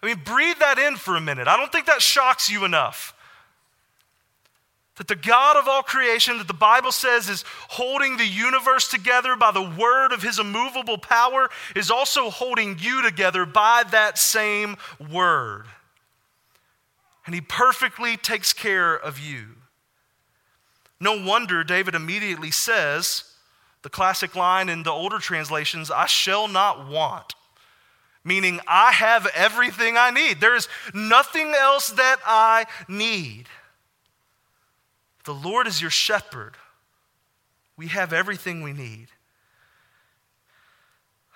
I 0.00 0.06
mean, 0.06 0.20
breathe 0.24 0.58
that 0.60 0.78
in 0.78 0.94
for 0.94 1.16
a 1.16 1.20
minute. 1.20 1.48
I 1.48 1.56
don't 1.56 1.72
think 1.72 1.86
that 1.86 2.00
shocks 2.00 2.48
you 2.48 2.64
enough. 2.64 3.12
That 4.98 5.08
the 5.08 5.16
God 5.16 5.56
of 5.56 5.66
all 5.66 5.82
creation, 5.82 6.38
that 6.38 6.46
the 6.46 6.54
Bible 6.54 6.92
says 6.92 7.28
is 7.28 7.44
holding 7.68 8.18
the 8.18 8.26
universe 8.26 8.88
together 8.88 9.34
by 9.34 9.50
the 9.50 9.62
word 9.62 10.12
of 10.12 10.22
his 10.22 10.38
immovable 10.38 10.98
power, 10.98 11.50
is 11.74 11.90
also 11.90 12.30
holding 12.30 12.78
you 12.78 13.02
together 13.02 13.46
by 13.46 13.82
that 13.90 14.16
same 14.16 14.76
word. 15.10 15.66
And 17.28 17.34
he 17.34 17.42
perfectly 17.42 18.16
takes 18.16 18.54
care 18.54 18.94
of 18.94 19.18
you. 19.18 19.48
No 20.98 21.22
wonder 21.22 21.62
David 21.62 21.94
immediately 21.94 22.50
says, 22.50 23.34
the 23.82 23.90
classic 23.90 24.34
line 24.34 24.70
in 24.70 24.82
the 24.82 24.92
older 24.92 25.18
translations, 25.18 25.90
I 25.90 26.06
shall 26.06 26.48
not 26.48 26.88
want 26.88 27.34
meaning 28.28 28.60
I 28.68 28.92
have 28.92 29.26
everything 29.34 29.96
I 29.96 30.10
need. 30.10 30.40
There 30.40 30.54
is 30.54 30.68
nothing 30.94 31.54
else 31.58 31.88
that 31.88 32.18
I 32.26 32.66
need. 32.86 33.46
The 35.24 35.34
Lord 35.34 35.66
is 35.66 35.80
your 35.80 35.90
shepherd. 35.90 36.54
We 37.76 37.88
have 37.88 38.12
everything 38.12 38.62
we 38.62 38.72
need. 38.72 39.08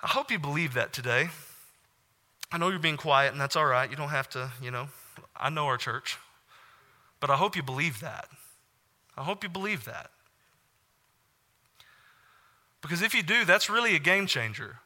I 0.01 0.07
hope 0.07 0.31
you 0.31 0.39
believe 0.39 0.75
that 0.75 0.93
today. 0.93 1.29
I 2.51 2.57
know 2.57 2.69
you're 2.69 2.79
being 2.79 2.97
quiet, 2.97 3.31
and 3.31 3.41
that's 3.41 3.55
all 3.55 3.65
right. 3.65 3.89
You 3.89 3.95
don't 3.95 4.09
have 4.09 4.29
to, 4.29 4.51
you 4.61 4.69
know, 4.69 4.87
I 5.43 5.49
know 5.49 5.65
our 5.65 5.77
church. 5.77 6.17
But 7.19 7.29
I 7.29 7.35
hope 7.35 7.55
you 7.55 7.61
believe 7.61 7.99
that. 7.99 8.29
I 9.15 9.23
hope 9.23 9.43
you 9.43 9.49
believe 9.49 9.85
that. 9.85 10.09
Because 12.81 13.01
if 13.01 13.13
you 13.13 13.21
do, 13.21 13.45
that's 13.45 13.69
really 13.69 13.95
a 13.95 13.99
game 13.99 14.25
changer. 14.25 14.79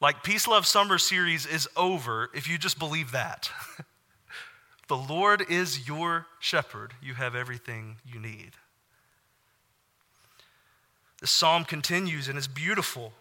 Like 0.00 0.22
Peace 0.22 0.48
Love 0.48 0.66
Summer 0.66 0.96
Series 0.96 1.44
is 1.44 1.68
over 1.76 2.30
if 2.34 2.48
you 2.48 2.56
just 2.56 2.78
believe 2.78 3.12
that. 3.12 3.50
the 4.88 4.96
Lord 4.96 5.44
is 5.48 5.86
your 5.86 6.26
shepherd. 6.38 6.94
You 7.02 7.14
have 7.14 7.34
everything 7.34 7.96
you 8.04 8.18
need. 8.18 8.52
The 11.20 11.26
psalm 11.26 11.64
continues 11.64 12.28
and 12.28 12.38
is 12.38 12.48
beautiful. 12.48 13.12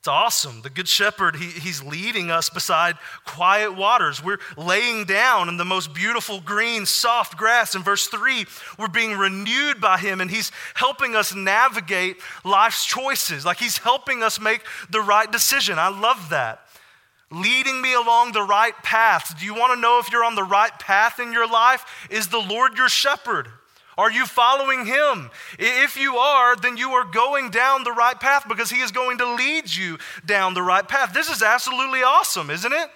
It's 0.00 0.08
awesome. 0.08 0.62
The 0.62 0.70
Good 0.70 0.88
Shepherd, 0.88 1.36
he, 1.36 1.48
he's 1.48 1.82
leading 1.82 2.30
us 2.30 2.48
beside 2.48 2.96
quiet 3.26 3.76
waters. 3.76 4.24
We're 4.24 4.38
laying 4.56 5.04
down 5.04 5.50
in 5.50 5.58
the 5.58 5.64
most 5.66 5.92
beautiful 5.92 6.40
green, 6.40 6.86
soft 6.86 7.36
grass. 7.36 7.74
In 7.74 7.82
verse 7.82 8.06
3, 8.06 8.46
we're 8.78 8.88
being 8.88 9.18
renewed 9.18 9.78
by 9.78 9.98
him, 9.98 10.22
and 10.22 10.30
he's 10.30 10.52
helping 10.72 11.14
us 11.14 11.34
navigate 11.34 12.16
life's 12.44 12.86
choices. 12.86 13.44
Like 13.44 13.58
he's 13.58 13.76
helping 13.76 14.22
us 14.22 14.40
make 14.40 14.62
the 14.88 15.02
right 15.02 15.30
decision. 15.30 15.78
I 15.78 15.88
love 15.88 16.30
that. 16.30 16.60
Leading 17.30 17.82
me 17.82 17.92
along 17.92 18.32
the 18.32 18.42
right 18.42 18.74
path. 18.82 19.38
Do 19.38 19.44
you 19.44 19.52
want 19.52 19.74
to 19.74 19.80
know 19.82 19.98
if 19.98 20.10
you're 20.10 20.24
on 20.24 20.34
the 20.34 20.44
right 20.44 20.76
path 20.78 21.20
in 21.20 21.30
your 21.30 21.46
life? 21.46 21.84
Is 22.08 22.28
the 22.28 22.40
Lord 22.40 22.78
your 22.78 22.88
shepherd? 22.88 23.48
Are 24.00 24.10
you 24.10 24.24
following 24.24 24.86
him? 24.86 25.30
If 25.58 25.98
you 25.98 26.16
are, 26.16 26.56
then 26.56 26.78
you 26.78 26.92
are 26.92 27.04
going 27.04 27.50
down 27.50 27.84
the 27.84 27.92
right 27.92 28.18
path 28.18 28.48
because 28.48 28.70
he 28.70 28.80
is 28.80 28.92
going 28.92 29.18
to 29.18 29.34
lead 29.34 29.70
you 29.74 29.98
down 30.24 30.54
the 30.54 30.62
right 30.62 30.88
path. 30.88 31.12
This 31.12 31.28
is 31.28 31.42
absolutely 31.42 32.02
awesome, 32.02 32.48
isn't 32.48 32.72
it? 32.72 32.88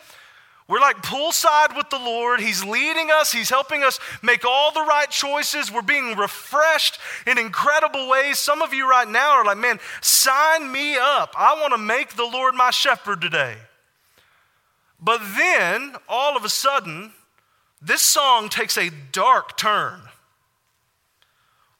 We're 0.66 0.80
like 0.80 1.02
poolside 1.02 1.76
with 1.76 1.90
the 1.90 1.98
Lord. 1.98 2.40
He's 2.40 2.64
leading 2.64 3.10
us, 3.10 3.30
He's 3.30 3.50
helping 3.50 3.82
us 3.82 4.00
make 4.22 4.46
all 4.46 4.72
the 4.72 4.80
right 4.80 5.10
choices. 5.10 5.70
We're 5.70 5.82
being 5.82 6.16
refreshed 6.16 6.98
in 7.26 7.36
incredible 7.36 8.08
ways. 8.08 8.38
Some 8.38 8.62
of 8.62 8.72
you 8.72 8.88
right 8.88 9.06
now 9.06 9.32
are 9.32 9.44
like, 9.44 9.58
man, 9.58 9.80
sign 10.00 10.72
me 10.72 10.96
up. 10.96 11.34
I 11.36 11.60
want 11.60 11.74
to 11.74 11.78
make 11.78 12.16
the 12.16 12.24
Lord 12.24 12.54
my 12.54 12.70
shepherd 12.70 13.20
today. 13.20 13.56
But 14.98 15.20
then, 15.36 15.96
all 16.08 16.34
of 16.34 16.46
a 16.46 16.48
sudden, 16.48 17.12
this 17.82 18.00
song 18.00 18.48
takes 18.48 18.78
a 18.78 18.88
dark 19.12 19.58
turn. 19.58 20.00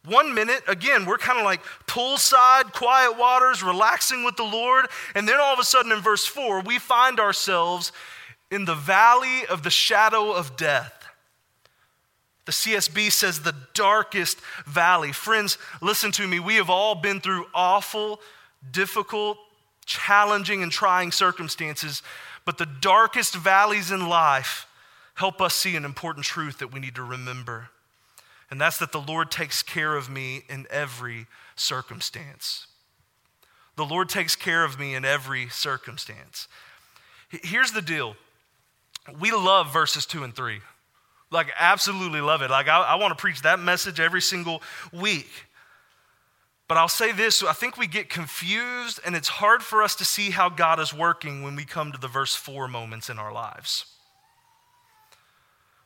One 0.07 0.35
minute, 0.35 0.63
again, 0.69 1.07
we're 1.07 1.17
kind 1.17 1.39
of 1.39 1.45
like 1.45 1.63
poolside, 1.87 2.73
quiet 2.73 3.17
waters, 3.17 3.63
relaxing 3.63 4.23
with 4.23 4.37
the 4.37 4.45
Lord. 4.45 4.87
And 5.15 5.27
then 5.27 5.41
all 5.41 5.55
of 5.55 5.59
a 5.59 5.65
sudden 5.65 5.93
in 5.93 6.01
verse 6.01 6.27
4, 6.27 6.61
we 6.61 6.79
find 6.79 7.19
ourselves 7.19 7.91
in 8.51 8.67
the 8.67 8.75
valley 8.75 9.47
of 9.47 9.63
the 9.63 9.71
shadow 9.71 10.33
of 10.33 10.57
death. 10.57 10.93
The 12.45 12.53
CSB 12.53 13.11
says 13.11 13.41
the 13.41 13.55
darkest 13.73 14.39
valley. 14.67 15.13
Friends, 15.13 15.57
listen 15.81 16.13
to 16.13 16.29
me. 16.29 16.39
We 16.39 16.57
have 16.57 16.69
all 16.69 16.95
been 16.95 17.21
through 17.21 17.47
awful, 17.55 18.21
difficult, 18.71 19.39
challenging, 19.87 20.63
and 20.63 20.71
trying 20.71 21.13
circumstances, 21.13 22.03
but 22.45 22.59
the 22.59 22.67
darkest 22.67 23.35
valleys 23.35 23.91
in 23.91 24.07
life 24.09 24.67
help 25.15 25.41
us 25.41 25.55
see 25.55 25.77
an 25.77 25.87
important 25.87 26.27
truth 26.27 26.59
that 26.59 26.73
we 26.73 26.81
need 26.81 26.97
to 26.97 27.03
remember. 27.03 27.71
And 28.55 28.61
that's 28.61 28.79
that 28.79 28.93
the 28.93 29.01
Lord 29.01 29.33
takes 29.33 29.65
care 29.65 29.97
of 29.97 30.09
me 30.09 30.45
in 30.49 30.69
every 30.71 31.27
circumstance. 31.57 32.69
The 33.75 33.85
Lord 33.85 34.09
takes 34.09 34.37
care 34.37 34.63
of 34.63 34.79
me 34.79 34.95
in 34.95 35.05
every 35.05 35.49
circumstance. 35.49 36.47
Here's 37.31 37.73
the 37.73 37.83
deal 37.83 38.15
we 39.19 39.33
love 39.33 39.73
verses 39.73 40.07
two 40.07 40.23
and 40.23 40.33
three. 40.33 40.61
Like, 41.33 41.49
absolutely 41.59 42.21
love 42.21 42.43
it. 42.43 42.51
Like, 42.53 42.69
I, 42.69 42.81
I 42.81 42.95
want 42.95 43.11
to 43.11 43.21
preach 43.21 43.43
that 43.43 43.59
message 43.59 43.99
every 43.99 44.23
single 44.23 44.63
week. 44.93 45.31
But 46.69 46.79
I'll 46.79 46.87
say 46.87 47.11
this 47.11 47.43
I 47.43 47.55
think 47.55 47.77
we 47.77 47.89
get 47.89 48.09
confused, 48.09 49.01
and 49.05 49.17
it's 49.17 49.27
hard 49.27 49.65
for 49.65 49.83
us 49.83 49.97
to 49.97 50.05
see 50.05 50.31
how 50.31 50.49
God 50.49 50.79
is 50.79 50.95
working 50.95 51.43
when 51.43 51.57
we 51.57 51.65
come 51.65 51.91
to 51.91 51.99
the 51.99 52.07
verse 52.07 52.37
four 52.37 52.69
moments 52.69 53.11
in 53.11 53.19
our 53.19 53.33
lives. 53.33 53.94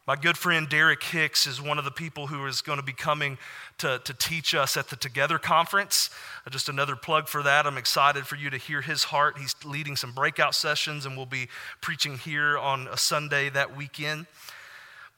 My 0.08 0.16
good 0.16 0.38
friend 0.38 0.66
Derek 0.66 1.02
Hicks 1.02 1.46
is 1.46 1.60
one 1.60 1.76
of 1.76 1.84
the 1.84 1.90
people 1.90 2.28
who 2.28 2.46
is 2.46 2.62
going 2.62 2.78
to 2.78 2.82
be 2.82 2.94
coming 2.94 3.36
to, 3.76 4.00
to 4.04 4.14
teach 4.14 4.54
us 4.54 4.78
at 4.78 4.88
the 4.88 4.96
Together 4.96 5.38
Conference. 5.38 6.08
Uh, 6.46 6.50
just 6.50 6.70
another 6.70 6.96
plug 6.96 7.28
for 7.28 7.42
that. 7.42 7.66
I'm 7.66 7.76
excited 7.76 8.26
for 8.26 8.36
you 8.36 8.48
to 8.48 8.56
hear 8.56 8.80
his 8.80 9.04
heart. 9.04 9.36
He's 9.36 9.54
leading 9.66 9.96
some 9.96 10.12
breakout 10.12 10.54
sessions 10.54 11.04
and 11.04 11.14
we'll 11.14 11.26
be 11.26 11.48
preaching 11.82 12.16
here 12.16 12.56
on 12.56 12.88
a 12.88 12.96
Sunday 12.96 13.50
that 13.50 13.76
weekend. 13.76 14.24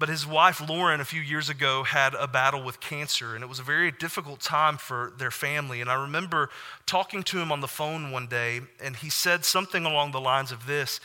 But 0.01 0.09
his 0.09 0.27
wife, 0.27 0.61
Lauren, 0.69 1.01
a 1.01 1.05
few 1.05 1.21
years 1.21 1.49
ago 1.49 1.85
had 1.85 2.15
a 2.15 2.27
battle 2.27 2.65
with 2.65 2.81
cancer, 2.81 3.37
and 3.37 3.45
it 3.45 3.49
was 3.49 3.61
a 3.61 3.63
very 3.63 3.93
difficult 3.93 4.41
time 4.41 4.77
for 4.77 5.13
their 5.19 5.31
family. 5.31 5.81
And 5.81 5.89
I 5.89 6.03
remember 6.03 6.51
talking 6.87 7.23
to 7.25 7.39
him 7.39 7.53
on 7.53 7.61
the 7.61 7.69
phone 7.69 8.11
one 8.11 8.27
day, 8.27 8.63
and 8.83 8.97
he 8.97 9.09
said 9.09 9.45
something 9.45 9.85
along 9.85 10.11
the 10.11 10.21
lines 10.21 10.51
of 10.51 10.67
this 10.67 10.99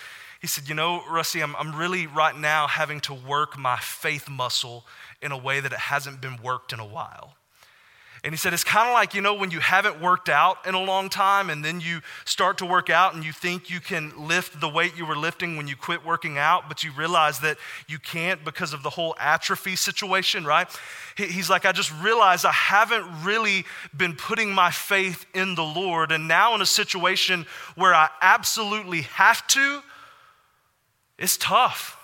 he 0.45 0.47
said, 0.47 0.69
You 0.69 0.75
know, 0.75 1.01
Rusty, 1.09 1.41
I'm, 1.41 1.55
I'm 1.55 1.75
really 1.75 2.05
right 2.05 2.37
now 2.37 2.67
having 2.67 2.99
to 3.01 3.15
work 3.15 3.57
my 3.57 3.77
faith 3.77 4.29
muscle 4.29 4.85
in 5.19 5.31
a 5.31 5.37
way 5.37 5.59
that 5.59 5.73
it 5.73 5.79
hasn't 5.79 6.21
been 6.21 6.39
worked 6.43 6.71
in 6.71 6.79
a 6.79 6.85
while. 6.85 7.33
And 8.23 8.31
he 8.31 8.37
said, 8.37 8.53
It's 8.53 8.63
kind 8.63 8.87
of 8.87 8.93
like, 8.93 9.15
you 9.15 9.21
know, 9.21 9.33
when 9.33 9.49
you 9.49 9.59
haven't 9.59 9.99
worked 9.99 10.29
out 10.29 10.67
in 10.67 10.75
a 10.75 10.83
long 10.83 11.09
time 11.09 11.49
and 11.49 11.65
then 11.65 11.81
you 11.81 12.01
start 12.25 12.59
to 12.59 12.65
work 12.67 12.91
out 12.91 13.15
and 13.15 13.25
you 13.25 13.31
think 13.31 13.71
you 13.71 13.79
can 13.79 14.27
lift 14.27 14.61
the 14.61 14.69
weight 14.69 14.95
you 14.95 15.07
were 15.07 15.17
lifting 15.17 15.57
when 15.57 15.67
you 15.67 15.75
quit 15.75 16.05
working 16.05 16.37
out, 16.37 16.67
but 16.67 16.83
you 16.83 16.91
realize 16.91 17.39
that 17.39 17.57
you 17.87 17.97
can't 17.97 18.45
because 18.45 18.71
of 18.71 18.83
the 18.83 18.91
whole 18.91 19.15
atrophy 19.19 19.75
situation, 19.75 20.45
right? 20.45 20.67
He's 21.17 21.49
like, 21.49 21.65
I 21.65 21.71
just 21.71 21.91
realized 22.03 22.45
I 22.45 22.51
haven't 22.51 23.23
really 23.23 23.65
been 23.97 24.13
putting 24.15 24.53
my 24.53 24.69
faith 24.69 25.25
in 25.33 25.55
the 25.55 25.63
Lord. 25.63 26.11
And 26.11 26.27
now 26.27 26.53
in 26.53 26.61
a 26.61 26.67
situation 26.67 27.47
where 27.73 27.95
I 27.95 28.09
absolutely 28.21 29.01
have 29.01 29.47
to, 29.47 29.81
it's 31.17 31.37
tough. 31.37 31.97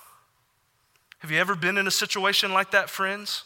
Have 1.19 1.31
you 1.31 1.37
ever 1.37 1.55
been 1.55 1.77
in 1.77 1.87
a 1.87 1.91
situation 1.91 2.53
like 2.53 2.71
that, 2.71 2.89
friends? 2.89 3.43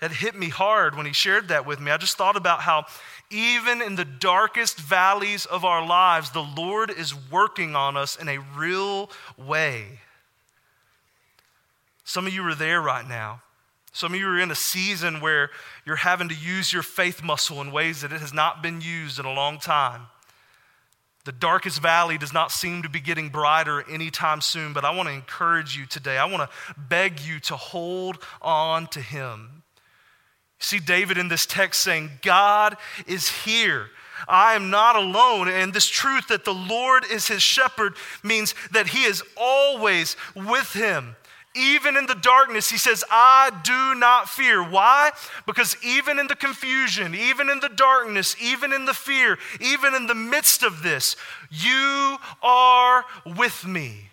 That 0.00 0.12
hit 0.12 0.34
me 0.34 0.48
hard 0.48 0.96
when 0.96 1.06
he 1.06 1.12
shared 1.12 1.48
that 1.48 1.66
with 1.66 1.80
me. 1.80 1.90
I 1.90 1.96
just 1.96 2.16
thought 2.16 2.36
about 2.36 2.60
how, 2.60 2.86
even 3.30 3.82
in 3.82 3.96
the 3.96 4.04
darkest 4.04 4.78
valleys 4.78 5.46
of 5.46 5.64
our 5.64 5.86
lives, 5.86 6.30
the 6.30 6.42
Lord 6.42 6.90
is 6.90 7.14
working 7.30 7.76
on 7.76 7.96
us 7.96 8.16
in 8.16 8.28
a 8.28 8.38
real 8.56 9.10
way. 9.36 10.00
Some 12.04 12.26
of 12.26 12.34
you 12.34 12.46
are 12.46 12.54
there 12.54 12.80
right 12.80 13.06
now. 13.06 13.42
Some 13.92 14.14
of 14.14 14.20
you 14.20 14.26
are 14.26 14.38
in 14.38 14.50
a 14.50 14.56
season 14.56 15.20
where 15.20 15.50
you're 15.84 15.96
having 15.96 16.28
to 16.28 16.34
use 16.34 16.72
your 16.72 16.82
faith 16.82 17.22
muscle 17.22 17.60
in 17.60 17.72
ways 17.72 18.02
that 18.02 18.12
it 18.12 18.20
has 18.20 18.32
not 18.32 18.62
been 18.62 18.80
used 18.80 19.18
in 19.18 19.26
a 19.26 19.32
long 19.32 19.58
time. 19.58 20.06
The 21.30 21.36
darkest 21.36 21.80
valley 21.80 22.18
does 22.18 22.32
not 22.32 22.50
seem 22.50 22.82
to 22.82 22.88
be 22.88 22.98
getting 22.98 23.28
brighter 23.28 23.88
anytime 23.88 24.40
soon, 24.40 24.72
but 24.72 24.84
I 24.84 24.90
want 24.90 25.08
to 25.08 25.14
encourage 25.14 25.76
you 25.76 25.86
today. 25.86 26.18
I 26.18 26.24
want 26.24 26.42
to 26.42 26.74
beg 26.76 27.20
you 27.20 27.38
to 27.38 27.54
hold 27.54 28.18
on 28.42 28.88
to 28.88 29.00
Him. 29.00 29.62
See 30.58 30.80
David 30.80 31.18
in 31.18 31.28
this 31.28 31.46
text 31.46 31.82
saying, 31.82 32.10
God 32.22 32.76
is 33.06 33.28
here. 33.28 33.90
I 34.26 34.54
am 34.54 34.70
not 34.70 34.96
alone. 34.96 35.46
And 35.46 35.72
this 35.72 35.86
truth 35.86 36.26
that 36.30 36.44
the 36.44 36.52
Lord 36.52 37.04
is 37.08 37.28
his 37.28 37.42
shepherd 37.42 37.94
means 38.24 38.56
that 38.72 38.88
he 38.88 39.04
is 39.04 39.22
always 39.36 40.16
with 40.34 40.72
him. 40.72 41.14
Even 41.54 41.96
in 41.96 42.06
the 42.06 42.14
darkness, 42.14 42.70
he 42.70 42.78
says, 42.78 43.02
I 43.10 43.50
do 43.64 43.98
not 43.98 44.28
fear. 44.28 44.62
Why? 44.62 45.10
Because 45.46 45.76
even 45.84 46.20
in 46.20 46.28
the 46.28 46.36
confusion, 46.36 47.12
even 47.14 47.50
in 47.50 47.58
the 47.58 47.68
darkness, 47.68 48.36
even 48.40 48.72
in 48.72 48.84
the 48.84 48.94
fear, 48.94 49.36
even 49.60 49.94
in 49.94 50.06
the 50.06 50.14
midst 50.14 50.62
of 50.62 50.84
this, 50.84 51.16
you 51.50 52.18
are 52.40 53.04
with 53.24 53.66
me. 53.66 54.10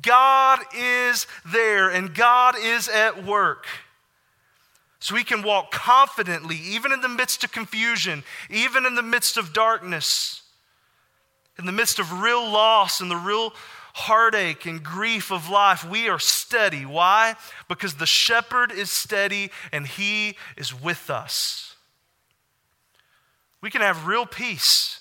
God 0.00 0.60
is 0.74 1.26
there 1.44 1.90
and 1.90 2.14
God 2.14 2.54
is 2.58 2.88
at 2.88 3.24
work. 3.24 3.66
So 5.00 5.14
we 5.14 5.24
can 5.24 5.42
walk 5.42 5.70
confidently, 5.70 6.56
even 6.56 6.90
in 6.90 7.02
the 7.02 7.08
midst 7.10 7.44
of 7.44 7.52
confusion, 7.52 8.24
even 8.48 8.86
in 8.86 8.94
the 8.94 9.02
midst 9.02 9.36
of 9.36 9.52
darkness, 9.52 10.40
in 11.58 11.66
the 11.66 11.72
midst 11.72 11.98
of 11.98 12.22
real 12.22 12.50
loss 12.50 13.02
and 13.02 13.10
the 13.10 13.16
real 13.16 13.52
heartache 13.94 14.66
and 14.66 14.82
grief 14.82 15.30
of 15.30 15.48
life, 15.48 15.88
we 15.88 16.08
are 16.08 16.18
steady. 16.18 16.84
Why? 16.84 17.36
Because 17.68 17.94
the 17.94 18.06
shepherd 18.06 18.72
is 18.72 18.90
steady 18.90 19.50
and 19.72 19.86
he 19.86 20.36
is 20.56 20.78
with 20.78 21.10
us. 21.10 21.76
We 23.60 23.70
can 23.70 23.80
have 23.80 24.06
real 24.06 24.26
peace 24.26 25.00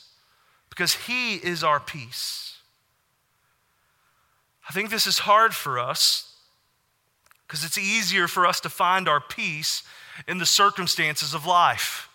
because 0.70 0.94
he 0.94 1.36
is 1.36 1.64
our 1.64 1.80
peace. 1.80 2.58
I 4.70 4.74
think 4.74 4.92
this 4.92 5.08
is 5.08 5.20
hard 5.20 5.56
for 5.56 5.80
us 5.80 6.36
because 7.48 7.66
it's 7.66 7.78
easier 7.78 8.28
for 8.28 8.46
us 8.46 8.60
to 8.62 8.70
find 8.70 9.10
our 9.10 9.20
peace 9.20 9.84
in 10.28 10.38
the 10.38 10.46
circumstances 10.46 11.34
of 11.34 11.48
life. 11.48 12.10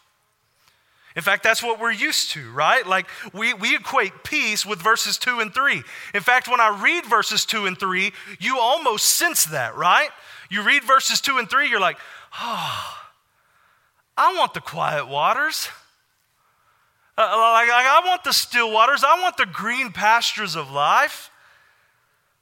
In 1.19 1.25
fact, 1.25 1.43
that's 1.43 1.65
what 1.65 1.81
we're 1.81 1.91
used 1.91 2.31
to, 2.31 2.49
right? 2.53 2.87
Like 2.87 3.09
we, 3.33 3.53
we 3.53 3.75
equate 3.75 4.23
peace 4.23 4.65
with 4.65 4.81
verses 4.81 5.19
two 5.19 5.41
and 5.41 5.53
three. 5.53 5.83
In 6.15 6.21
fact, 6.21 6.47
when 6.47 6.61
I 6.61 6.81
read 6.81 7.05
verses 7.07 7.45
two 7.45 7.67
and 7.67 7.77
three, 7.77 8.13
you 8.39 8.61
almost 8.61 9.05
sense 9.05 9.47
that, 9.47 9.77
right? 9.77 10.11
You 10.49 10.63
read 10.63 10.85
verses 10.85 11.21
two 11.21 11.39
and 11.39 11.51
three, 11.51 11.69
you're 11.69 11.81
like, 11.81 11.99
oh, 12.41 12.99
I 14.17 14.33
want 14.37 14.55
the 14.55 14.61
quiet 14.61 15.09
waters. 15.09 15.69
Uh, 17.17 17.23
like, 17.23 17.69
I 17.69 18.01
want 18.07 18.23
the 18.23 18.33
still 18.33 18.71
waters. 18.71 19.03
I 19.03 19.21
want 19.21 19.39
the 19.39 19.47
green 19.47 19.91
pastures 19.91 20.55
of 20.55 20.71
life. 20.71 21.33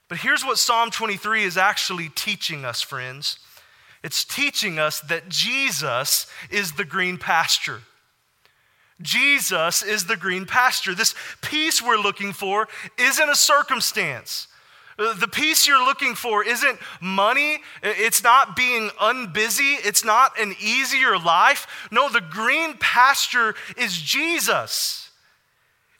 But 0.08 0.18
here's 0.18 0.44
what 0.44 0.58
Psalm 0.58 0.90
23 0.90 1.44
is 1.44 1.56
actually 1.56 2.10
teaching 2.10 2.66
us, 2.66 2.82
friends. 2.82 3.38
It's 4.02 4.22
teaching 4.22 4.78
us 4.78 5.00
that 5.00 5.30
Jesus 5.30 6.26
is 6.50 6.72
the 6.72 6.84
green 6.84 7.16
pasture. 7.16 7.80
Jesus 9.02 9.82
is 9.82 10.06
the 10.06 10.16
green 10.16 10.46
pasture. 10.46 10.94
This 10.94 11.14
peace 11.42 11.82
we're 11.82 11.98
looking 11.98 12.32
for 12.32 12.68
isn't 12.98 13.28
a 13.28 13.36
circumstance. 13.36 14.48
Uh, 14.98 15.12
the 15.14 15.28
peace 15.28 15.66
you're 15.66 15.84
looking 15.84 16.14
for 16.14 16.42
isn't 16.42 16.78
money. 17.00 17.58
It's 17.82 18.22
not 18.22 18.56
being 18.56 18.88
unbusy. 19.00 19.76
It's 19.84 20.04
not 20.04 20.38
an 20.40 20.54
easier 20.58 21.18
life. 21.18 21.88
No, 21.90 22.08
the 22.08 22.22
green 22.22 22.74
pasture 22.78 23.54
is 23.76 24.00
Jesus. 24.00 25.10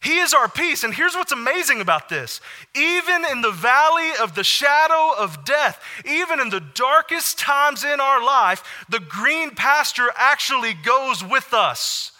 He 0.02 0.18
is 0.18 0.32
our 0.32 0.48
peace. 0.48 0.84
And 0.84 0.94
here's 0.94 1.14
what's 1.14 1.32
amazing 1.32 1.80
about 1.80 2.08
this 2.08 2.40
even 2.74 3.24
in 3.30 3.42
the 3.42 3.50
valley 3.50 4.12
of 4.22 4.34
the 4.34 4.44
shadow 4.44 5.12
of 5.18 5.44
death, 5.44 5.82
even 6.06 6.40
in 6.40 6.48
the 6.48 6.60
darkest 6.60 7.38
times 7.38 7.84
in 7.84 8.00
our 8.00 8.24
life, 8.24 8.62
the 8.88 9.00
green 9.00 9.50
pasture 9.50 10.08
actually 10.16 10.72
goes 10.72 11.22
with 11.22 11.52
us. 11.52 12.12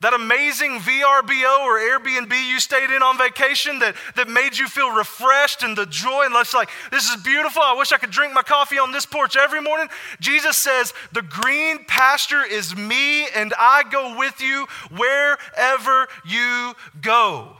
That 0.00 0.14
amazing 0.14 0.80
VRBO 0.80 1.60
or 1.60 1.78
Airbnb 1.78 2.32
you 2.48 2.58
stayed 2.58 2.88
in 2.88 3.02
on 3.02 3.18
vacation 3.18 3.80
that, 3.80 3.94
that 4.16 4.28
made 4.28 4.56
you 4.56 4.66
feel 4.66 4.90
refreshed 4.90 5.62
and 5.62 5.76
the 5.76 5.84
joy 5.84 6.24
and 6.24 6.34
it's 6.36 6.54
like, 6.54 6.70
this 6.90 7.10
is 7.10 7.22
beautiful. 7.22 7.60
I 7.60 7.74
wish 7.74 7.92
I 7.92 7.98
could 7.98 8.10
drink 8.10 8.32
my 8.32 8.42
coffee 8.42 8.78
on 8.78 8.92
this 8.92 9.04
porch 9.04 9.36
every 9.36 9.60
morning. 9.60 9.88
Jesus 10.18 10.56
says, 10.56 10.94
the 11.12 11.20
green 11.20 11.84
pasture 11.84 12.42
is 12.42 12.74
me 12.74 13.28
and 13.28 13.52
I 13.58 13.82
go 13.90 14.16
with 14.18 14.40
you 14.40 14.66
wherever 14.90 16.08
you 16.26 16.74
go. 17.02 17.58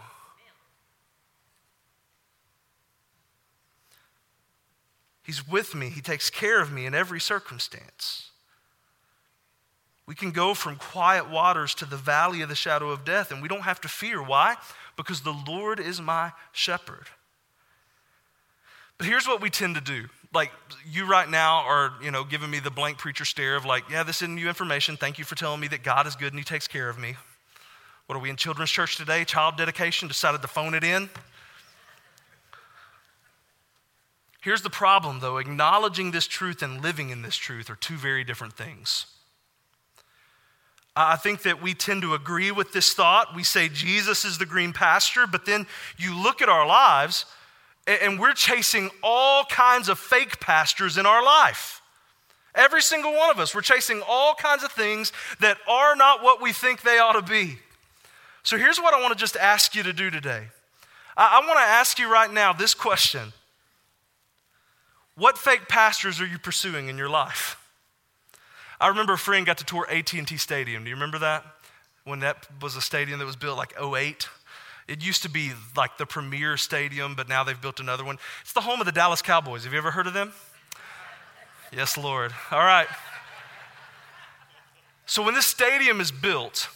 He's 5.23 5.47
with 5.47 5.75
me. 5.75 5.91
He 5.91 6.01
takes 6.01 6.31
care 6.31 6.61
of 6.63 6.73
me 6.73 6.87
in 6.87 6.95
every 6.95 7.21
circumstance. 7.21 8.30
We 10.11 10.17
can 10.17 10.33
go 10.33 10.55
from 10.55 10.75
quiet 10.75 11.31
waters 11.31 11.73
to 11.77 11.85
the 11.85 11.97
valley 11.97 12.43
of 12.43 12.49
the 12.49 12.57
shadow 12.57 12.91
of 12.91 13.05
death, 13.05 13.31
and 13.31 13.41
we 13.41 13.47
don't 13.47 13.61
have 13.61 13.81
to 13.83 13.89
fear. 13.89 14.21
Why? 14.21 14.57
Because 14.97 15.21
the 15.21 15.37
Lord 15.47 15.79
is 15.79 16.01
my 16.01 16.33
shepherd. 16.51 17.07
But 18.99 19.07
here's 19.07 19.29
what 19.29 19.41
we 19.41 19.51
tend 19.51 19.77
to 19.77 19.81
do. 19.81 20.07
Like, 20.35 20.51
you 20.85 21.09
right 21.09 21.31
now 21.31 21.59
are, 21.59 21.93
you 22.03 22.11
know, 22.11 22.25
giving 22.25 22.51
me 22.51 22.59
the 22.59 22.73
blank 22.73 22.99
preacher 22.99 23.25
stare 23.25 23.55
of, 23.55 23.65
like, 23.65 23.89
yeah, 23.89 24.03
this 24.03 24.21
isn't 24.21 24.35
new 24.35 24.49
information. 24.49 24.97
Thank 24.97 25.21
you 25.21 25.25
for 25.25 25.37
telling 25.37 25.61
me 25.61 25.69
that 25.69 25.85
God 25.85 26.09
is 26.09 26.17
good 26.17 26.33
and 26.33 26.41
He 26.41 26.45
takes 26.45 26.67
care 26.67 26.89
of 26.89 26.99
me. 26.99 27.15
What 28.07 28.17
are 28.17 28.21
we 28.21 28.31
in 28.31 28.37
children's 28.37 28.73
church 28.73 28.97
today? 28.97 29.25
Child 29.25 29.59
dedication, 29.59 30.09
decided 30.09 30.43
to 30.43 30.49
phone 30.49 30.75
it 30.75 30.83
in. 30.83 31.09
Here's 34.41 34.63
the 34.63 34.71
problem, 34.71 35.21
though 35.21 35.37
acknowledging 35.37 36.11
this 36.11 36.27
truth 36.27 36.63
and 36.63 36.83
living 36.83 37.11
in 37.11 37.23
this 37.23 37.37
truth 37.37 37.71
are 37.71 37.77
two 37.77 37.95
very 37.95 38.25
different 38.25 38.55
things. 38.55 39.07
I 41.09 41.17
think 41.17 41.43
that 41.43 41.63
we 41.63 41.75
tend 41.75 42.03
to 42.03 42.15
agree 42.15 42.51
with 42.51 42.73
this 42.73 42.93
thought. 42.93 43.35
We 43.35 43.45
say 43.45 43.69
Jesus 43.69 44.25
is 44.25 44.39
the 44.39 44.47
green 44.47 44.73
pasture, 44.73 45.27
but 45.27 45.47
then 45.47 45.67
you 45.97 46.17
look 46.17 46.43
at 46.43 46.49
our 46.49 46.67
lives 46.67 47.27
and 47.87 48.19
we're 48.19 48.35
chasing 48.35 48.91
all 49.03 49.45
kinds 49.45 49.89
of 49.89 49.99
fake 49.99 50.41
pastures 50.41 50.99
in 50.99 51.07
our 51.07 51.25
life. 51.25 51.81
Every 52.55 52.83
single 52.83 53.13
one 53.13 53.31
of 53.31 53.39
us, 53.39 53.55
we're 53.55 53.61
chasing 53.61 54.03
all 54.09 54.35
kinds 54.35 54.65
of 54.65 54.73
things 54.73 55.13
that 55.41 55.59
are 55.69 55.95
not 55.95 56.23
what 56.23 56.43
we 56.43 56.53
think 56.53 56.83
they 56.83 56.99
ought 56.99 57.13
to 57.13 57.23
be. 57.23 57.59
So 58.43 58.57
here's 58.57 58.79
what 58.79 58.95
I 58.95 59.01
want 59.01 59.13
to 59.13 59.19
just 59.19 59.37
ask 59.37 59.75
you 59.75 59.83
to 59.83 59.93
do 59.93 60.11
today. 60.11 60.49
I, 61.17 61.41
want 61.41 61.59
to 61.59 61.65
ask 61.65 61.99
you 61.99 62.11
right 62.11 62.33
now 62.33 62.53
this 62.53 62.75
question 62.75 63.33
what 65.15 65.37
fake 65.37 65.69
pastures 65.69 66.21
are 66.21 66.27
you 66.27 66.39
pursuing 66.39 66.89
in 66.89 66.97
your 66.97 67.11
life? 67.11 67.60
I 68.81 68.89
remember 68.89 69.13
a 69.13 69.19
friend 69.19 69.45
got 69.45 69.59
to 69.59 69.65
tour 69.65 69.87
AT&T 69.91 70.37
Stadium. 70.39 70.85
Do 70.85 70.89
you 70.91 70.97
remember 70.97 71.19
that? 71.19 71.45
When 72.05 72.21
that 72.21 72.47
was 72.63 72.77
a 72.77 72.81
stadium 72.81 73.19
that 73.19 73.27
was 73.27 73.37
built 73.37 73.59
like 73.59 73.75
08. 73.81 74.29
It 74.89 75.05
used 75.05 75.23
to 75.23 75.31
be 75.31 75.53
like 75.77 75.99
the 75.99 76.07
premier 76.07 76.57
stadium, 76.57 77.15
but 77.15 77.29
now 77.29 77.45
they've 77.45 77.61
built 77.61 77.79
another 77.79 78.05
one. 78.05 78.19
It's 78.41 78.55
the 78.55 78.63
home 78.63 78.81
of 78.81 78.87
the 78.87 78.93
Dallas 78.93 79.23
Cowboys. 79.23 79.65
Have 79.65 79.73
you 79.73 79.79
ever 79.79 79.91
heard 79.91 80.07
of 80.07 80.15
them? 80.15 80.33
Yes, 81.73 81.97
Lord. 81.97 82.33
All 82.51 82.59
right. 82.59 82.89
So 85.07 85.23
when 85.23 85.35
this 85.35 85.47
stadium 85.47 86.01
is 86.01 86.11
built, 86.11 86.69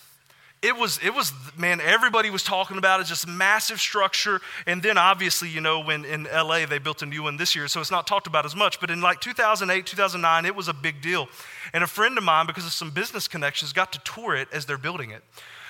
it 0.65 0.75
was, 0.77 0.99
it 1.03 1.15
was, 1.15 1.33
man, 1.59 1.79
everybody 1.81 2.31
was 2.31 2.43
talking 2.43 2.79
about 2.79 2.99
it, 3.01 3.07
just 3.07 3.29
massive 3.29 3.79
structure. 3.79 4.41
And 4.67 4.83
then 4.83 4.97
obviously, 4.97 5.51
you 5.51 5.61
know, 5.61 5.81
when 5.81 6.07
in 6.07 6.25
LA 6.25 6.65
they 6.65 6.79
built 6.79 7.03
a 7.03 7.07
new 7.07 7.23
one 7.23 7.37
this 7.37 7.55
year, 7.55 7.69
so 7.69 7.81
it's 7.81 7.91
not 7.91 8.07
talked 8.07 8.27
about 8.27 8.47
as 8.47 8.57
much. 8.57 8.81
But 8.81 8.91
in 8.91 9.03
like 9.03 9.21
2008, 9.21 9.85
2009, 9.85 10.47
it 10.47 10.57
was 10.57 10.69
a 10.69 10.73
big 10.73 11.03
deal. 11.03 11.29
And 11.75 11.85
a 11.85 11.87
friend 11.87 12.17
of 12.17 12.25
mine, 12.25 12.47
because 12.47 12.65
of 12.65 12.73
some 12.73 12.91
business 12.91 13.29
connections, 13.29 13.75
got 13.75 13.93
to 13.93 13.99
tour 14.01 14.35
it 14.35 14.49
as 14.53 14.65
they're 14.65 14.79
building 14.79 15.11
it. 15.11 15.23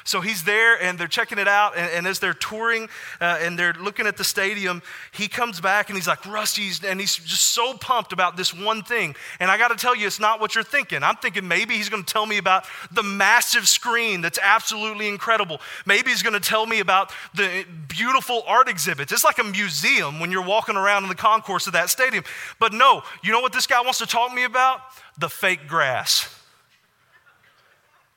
So 0.07 0.21
he's 0.21 0.45
there 0.45 0.81
and 0.81 0.99
they're 0.99 1.09
checking 1.09 1.38
it 1.38 1.49
out. 1.49 1.77
And, 1.77 1.90
and 1.90 2.07
as 2.07 2.19
they're 2.19 2.35
touring 2.35 2.88
uh, 3.21 3.38
and 3.40 3.59
they're 3.59 3.73
looking 3.73 4.07
at 4.07 4.19
the 4.19 4.25
stadium, 4.25 4.83
he 5.12 5.29
comes 5.29 5.61
back 5.61 5.88
and 5.88 5.97
he's 5.97 6.07
like, 6.07 6.25
Rusty's, 6.27 6.85
and 6.85 7.01
he's 7.01 7.17
just 7.17 7.55
so 7.55 7.75
pumped 7.75 8.12
about 8.12 8.37
this 8.37 8.53
one 8.53 8.83
thing. 8.83 9.17
And 9.40 9.51
I 9.51 9.57
got 9.57 9.69
to 9.69 9.77
tell 9.77 9.97
you, 9.97 10.07
it's 10.07 10.21
not 10.21 10.40
what 10.40 10.55
you're 10.55 10.62
thinking. 10.62 11.03
I'm 11.03 11.17
thinking 11.17 11.49
maybe 11.49 11.75
he's 11.75 11.88
going 11.88 12.05
to 12.05 12.12
tell 12.12 12.27
me 12.27 12.37
about 12.37 12.67
the 12.93 13.03
massive 13.03 13.67
screen 13.67 14.21
that's 14.21 14.38
absolutely 14.43 15.09
incredible. 15.09 15.61
Maybe 15.87 16.11
he's 16.11 16.23
going 16.23 16.38
to 16.38 16.49
tell 16.49 16.67
me 16.67 16.81
about 16.81 17.11
the 17.35 17.64
beautiful 17.88 18.43
art 18.47 18.69
exhibits. 18.69 19.11
It's 19.11 19.25
like 19.25 19.38
a 19.38 19.45
museum 19.45 20.21
when 20.21 20.31
you're 20.31 20.45
walking 20.45 20.77
around 20.77 21.05
in 21.05 21.09
the 21.09 21.14
concourse 21.14 21.67
of 21.67 21.73
that 21.73 21.88
stadium. 21.88 22.25
But 22.61 22.75
no, 22.75 23.03
you 23.23 23.33
know 23.33 23.40
what 23.40 23.55
this 23.55 23.67
guy 23.67 23.81
wants 23.81 24.01
to 24.01 24.07
talk 24.07 24.29
to 24.29 24.37
me 24.37 24.45
about? 24.45 24.81
The 25.17 25.31
fake 25.31 25.67
grass. 25.67 26.25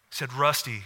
He 0.10 0.16
said, 0.16 0.34
Rusty, 0.34 0.84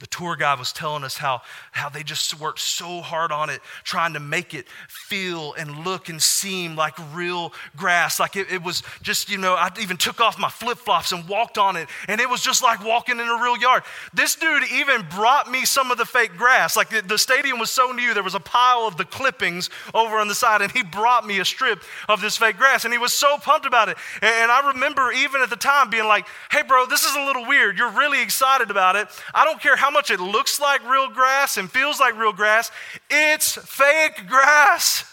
the 0.00 0.06
tour 0.06 0.34
guide 0.34 0.58
was 0.58 0.72
telling 0.72 1.04
us 1.04 1.18
how, 1.18 1.42
how 1.72 1.90
they 1.90 2.02
just 2.02 2.40
worked 2.40 2.58
so 2.58 3.02
hard 3.02 3.30
on 3.30 3.50
it, 3.50 3.60
trying 3.84 4.14
to 4.14 4.20
make 4.20 4.54
it 4.54 4.66
feel 4.88 5.52
and 5.54 5.84
look 5.84 6.08
and 6.08 6.22
seem 6.22 6.74
like 6.74 6.94
real 7.14 7.52
grass. 7.76 8.18
Like 8.18 8.34
it, 8.34 8.50
it 8.50 8.62
was 8.62 8.82
just, 9.02 9.30
you 9.30 9.36
know, 9.36 9.54
I 9.54 9.70
even 9.78 9.98
took 9.98 10.20
off 10.20 10.38
my 10.38 10.48
flip 10.48 10.78
flops 10.78 11.12
and 11.12 11.28
walked 11.28 11.58
on 11.58 11.76
it, 11.76 11.88
and 12.08 12.18
it 12.18 12.28
was 12.28 12.40
just 12.40 12.62
like 12.62 12.82
walking 12.82 13.20
in 13.20 13.28
a 13.28 13.42
real 13.42 13.58
yard. 13.58 13.82
This 14.14 14.34
dude 14.36 14.64
even 14.72 15.06
brought 15.14 15.50
me 15.50 15.66
some 15.66 15.90
of 15.90 15.98
the 15.98 16.06
fake 16.06 16.34
grass. 16.36 16.78
Like 16.78 16.88
the, 16.88 17.02
the 17.02 17.18
stadium 17.18 17.58
was 17.58 17.70
so 17.70 17.92
new, 17.92 18.14
there 18.14 18.22
was 18.22 18.34
a 18.34 18.40
pile 18.40 18.86
of 18.86 18.96
the 18.96 19.04
clippings 19.04 19.68
over 19.92 20.16
on 20.16 20.28
the 20.28 20.34
side, 20.34 20.62
and 20.62 20.72
he 20.72 20.82
brought 20.82 21.26
me 21.26 21.40
a 21.40 21.44
strip 21.44 21.82
of 22.08 22.22
this 22.22 22.38
fake 22.38 22.56
grass, 22.56 22.84
and 22.84 22.94
he 22.94 22.98
was 22.98 23.12
so 23.12 23.36
pumped 23.36 23.66
about 23.66 23.90
it. 23.90 23.98
And, 24.22 24.34
and 24.34 24.50
I 24.50 24.68
remember 24.72 25.12
even 25.12 25.42
at 25.42 25.50
the 25.50 25.56
time 25.56 25.90
being 25.90 26.06
like, 26.06 26.26
hey, 26.50 26.62
bro, 26.62 26.86
this 26.86 27.04
is 27.04 27.14
a 27.14 27.20
little 27.20 27.46
weird. 27.46 27.76
You're 27.76 27.92
really 27.92 28.22
excited 28.22 28.70
about 28.70 28.96
it. 28.96 29.08
I 29.34 29.44
don't 29.44 29.60
care 29.60 29.76
how 29.76 29.89
how 29.90 29.94
much 29.94 30.12
it 30.12 30.20
looks 30.20 30.60
like 30.60 30.88
real 30.88 31.08
grass 31.08 31.56
and 31.56 31.68
feels 31.68 31.98
like 31.98 32.16
real 32.16 32.32
grass, 32.32 32.70
it's 33.10 33.56
fake 33.56 34.28
grass. 34.28 35.04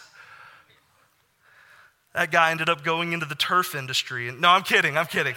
That 2.14 2.30
guy 2.30 2.52
ended 2.52 2.68
up 2.68 2.84
going 2.84 3.12
into 3.12 3.26
the 3.26 3.34
turf 3.34 3.74
industry. 3.74 4.30
No, 4.30 4.50
I'm 4.50 4.62
kidding, 4.62 4.96
I'm 4.96 5.06
kidding. 5.06 5.34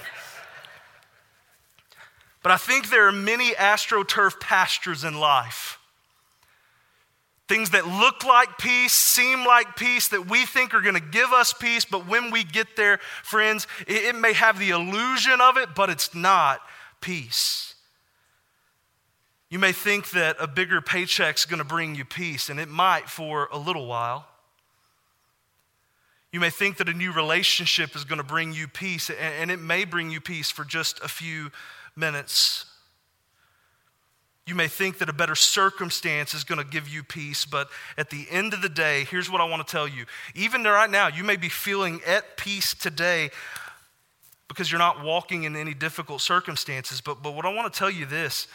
But 2.44 2.52
I 2.52 2.58
think 2.58 2.92
there 2.92 3.08
are 3.08 3.12
many 3.12 3.52
astroturf 3.54 4.40
pastures 4.40 5.04
in 5.04 5.20
life. 5.20 5.80
Things 7.48 7.72
that 7.72 7.88
look 7.88 8.24
like 8.24 8.60
peace, 8.60 8.94
seem 8.94 9.44
like 9.44 9.76
peace, 9.76 10.08
that 10.10 10.30
we 10.30 10.46
think 10.46 10.76
are 10.76 10.82
going 10.82 10.94
to 10.94 11.02
give 11.02 11.34
us 11.34 11.52
peace, 11.52 11.84
but 11.84 12.08
when 12.08 12.30
we 12.30 12.44
get 12.44 12.76
there, 12.76 13.00
friends, 13.24 13.66
it, 13.88 14.04
it 14.04 14.16
may 14.16 14.34
have 14.34 14.60
the 14.60 14.70
illusion 14.70 15.42
of 15.42 15.58
it, 15.58 15.74
but 15.76 15.90
it's 15.90 16.14
not 16.14 16.62
peace. 17.02 17.71
You 19.52 19.60
may 19.60 19.74
think 19.74 20.12
that 20.12 20.38
a 20.40 20.48
bigger 20.48 20.80
paycheck's 20.80 21.46
going 21.46 21.60
to 21.60 21.66
bring 21.66 21.94
you 21.94 22.06
peace, 22.06 22.50
and 22.50 22.58
it 22.58 22.70
might 22.70 23.10
for 23.10 23.50
a 23.52 23.58
little 23.58 23.86
while. 23.86 24.26
You 26.32 26.40
may 26.40 26.50
think 26.50 26.78
that 26.78 26.88
a 26.88 26.94
new 26.94 27.12
relationship 27.12 27.94
is 27.94 28.06
going 28.06 28.18
to 28.18 28.24
bring 28.24 28.54
you 28.54 28.70
peace, 28.70 29.10
and 29.10 29.52
it 29.52 29.60
may 29.60 29.84
bring 29.84 30.10
you 30.10 30.22
peace 30.22 30.50
for 30.50 30.64
just 30.64 31.02
a 31.04 31.10
few 31.10 31.52
minutes. 31.98 32.64
You 34.48 34.56
may 34.56 34.70
think 34.70 35.00
that 35.00 35.10
a 35.10 35.14
better 35.14 35.36
circumstance 35.36 36.34
is 36.34 36.46
going 36.46 36.60
to 36.60 36.66
give 36.66 36.88
you 36.88 37.04
peace, 37.04 37.44
but 37.44 37.70
at 37.98 38.10
the 38.10 38.28
end 38.30 38.54
of 38.54 38.62
the 38.62 38.70
day, 38.70 39.04
here's 39.12 39.30
what 39.30 39.42
I 39.42 39.44
want 39.44 39.68
to 39.68 39.70
tell 39.70 39.86
you. 39.86 40.06
Even 40.34 40.64
right 40.64 40.90
now, 40.90 41.10
you 41.10 41.26
may 41.26 41.36
be 41.36 41.50
feeling 41.50 42.00
at 42.08 42.38
peace 42.38 42.74
today 42.74 43.32
because 44.48 44.72
you're 44.72 44.80
not 44.80 45.04
walking 45.04 45.44
in 45.44 45.58
any 45.58 45.74
difficult 45.74 46.22
circumstances, 46.22 47.02
but, 47.02 47.22
but 47.22 47.36
what 47.36 47.46
I 47.46 47.54
want 47.54 47.72
to 47.72 47.78
tell 47.78 47.92
you 47.92 48.06
this 48.06 48.48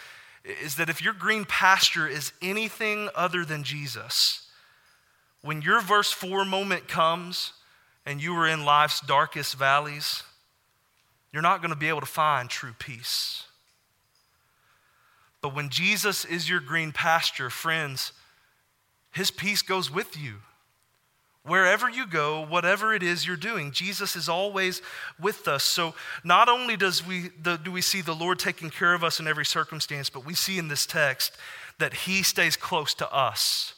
is 0.63 0.77
that 0.77 0.89
if 0.89 1.03
your 1.03 1.13
green 1.13 1.45
pasture 1.45 2.07
is 2.07 2.33
anything 2.41 3.09
other 3.15 3.45
than 3.45 3.65
Jesus, 3.65 4.49
when 5.43 5.61
your 5.61 5.81
verse 5.81 6.13
4 6.13 6.45
moment 6.45 6.89
comes 6.89 7.53
and 8.05 8.23
you 8.23 8.35
are 8.35 8.47
in 8.47 8.65
life's 8.65 9.01
darkest 9.01 9.57
valleys, 9.57 10.23
you're 11.33 11.43
not 11.43 11.61
going 11.61 11.73
to 11.73 11.79
be 11.79 11.89
able 11.89 12.01
to 12.01 12.07
find 12.07 12.49
true 12.49 12.75
peace. 12.79 13.45
But 15.43 15.55
when 15.55 15.69
Jesus 15.69 16.25
is 16.25 16.49
your 16.49 16.61
green 16.61 16.93
pasture, 16.93 17.51
friends, 17.51 18.13
his 19.11 19.31
peace 19.31 19.63
goes 19.63 19.91
with 19.91 20.17
you. 20.17 20.37
Wherever 21.47 21.89
you 21.89 22.07
go, 22.07 22.45
whatever 22.45 22.93
it 22.93 23.05
is 23.05 23.25
you're 23.25 23.37
doing, 23.37 23.71
Jesus 23.71 24.17
is 24.17 24.29
always 24.29 24.83
with 25.21 25.47
us. 25.47 25.63
So 25.63 25.95
not 26.25 26.49
only 26.49 26.77
does 26.77 27.07
we, 27.07 27.31
the, 27.41 27.57
do 27.57 27.71
we 27.71 27.83
see 27.83 28.01
the 28.01 28.15
Lord 28.15 28.41
taking 28.41 28.69
care 28.69 28.95
of 28.95 29.05
us 29.05 29.21
in 29.21 29.29
every 29.29 29.45
circumstance, 29.45 30.11
but 30.11 30.27
we 30.27 30.35
see 30.35 30.59
in 30.59 30.67
this 30.67 30.87
text 30.87 31.37
that 31.79 31.95
He 31.95 32.25
stays 32.25 32.57
close 32.57 32.95
to 32.95 33.13
us. 33.15 33.75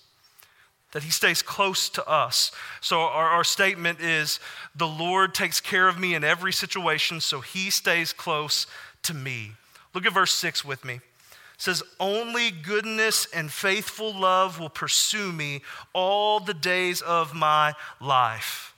That 0.93 1.03
He 1.03 1.11
stays 1.11 1.43
close 1.43 1.91
to 1.91 2.09
us. 2.09 2.53
So 2.81 3.01
our, 3.01 3.29
our 3.29 3.45
statement 3.45 4.01
is 4.01 4.41
the 4.75 4.87
Lord 4.87 5.35
takes 5.35 5.61
care 5.61 5.89
of 5.89 5.99
me 5.99 6.15
in 6.15 6.25
every 6.25 6.55
situation, 6.55 7.21
so 7.21 7.41
He 7.41 7.69
stays 7.69 8.15
close 8.15 8.67
to 9.03 9.13
me. 9.13 9.53
Look 9.93 10.07
at 10.07 10.15
verse 10.15 10.33
6 10.33 10.65
with 10.65 10.87
me 10.87 11.01
says, 11.59 11.83
Only 12.01 12.51
goodness 12.51 13.27
and 13.35 13.53
faithful 13.53 14.19
love 14.19 14.59
will 14.59 14.71
pursue 14.71 15.33
me 15.33 15.63
all 15.93 16.41
the 16.41 16.55
days 16.55 17.03
of 17.03 17.35
my 17.35 17.75
life. 18.01 18.75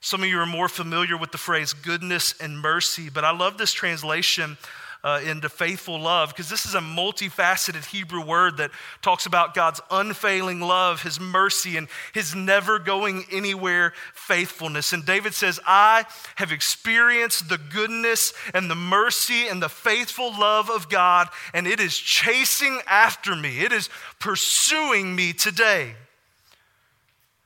Some 0.00 0.22
of 0.22 0.28
you 0.28 0.38
are 0.38 0.46
more 0.46 0.68
familiar 0.68 1.16
with 1.16 1.30
the 1.32 1.38
phrase 1.38 1.72
goodness 1.72 2.34
and 2.40 2.58
mercy, 2.58 3.10
but 3.10 3.24
I 3.24 3.30
love 3.30 3.58
this 3.58 3.72
translation 3.72 4.56
uh, 5.02 5.20
into 5.24 5.48
faithful 5.48 5.98
love 5.98 6.30
because 6.30 6.48
this 6.48 6.66
is 6.66 6.74
a 6.74 6.80
multifaceted 6.80 7.86
Hebrew 7.86 8.24
word 8.24 8.58
that 8.58 8.70
talks 9.02 9.26
about 9.26 9.54
God's 9.54 9.80
unfailing 9.90 10.60
love, 10.60 11.02
his 11.02 11.18
mercy, 11.18 11.76
and 11.76 11.88
his 12.12 12.34
never 12.34 12.78
going 12.78 13.24
anywhere 13.32 13.92
faithfulness. 14.12 14.92
And 14.92 15.04
David 15.04 15.34
says, 15.34 15.58
I 15.66 16.04
have 16.36 16.52
experienced 16.52 17.48
the 17.48 17.58
goodness 17.58 18.34
and 18.52 18.70
the 18.70 18.74
mercy 18.74 19.48
and 19.48 19.62
the 19.62 19.68
faithful 19.68 20.38
love 20.38 20.68
of 20.70 20.88
God, 20.88 21.28
and 21.54 21.66
it 21.66 21.80
is 21.80 21.96
chasing 21.96 22.80
after 22.86 23.34
me, 23.34 23.60
it 23.60 23.72
is 23.72 23.88
pursuing 24.18 25.14
me 25.14 25.32
today. 25.32 25.94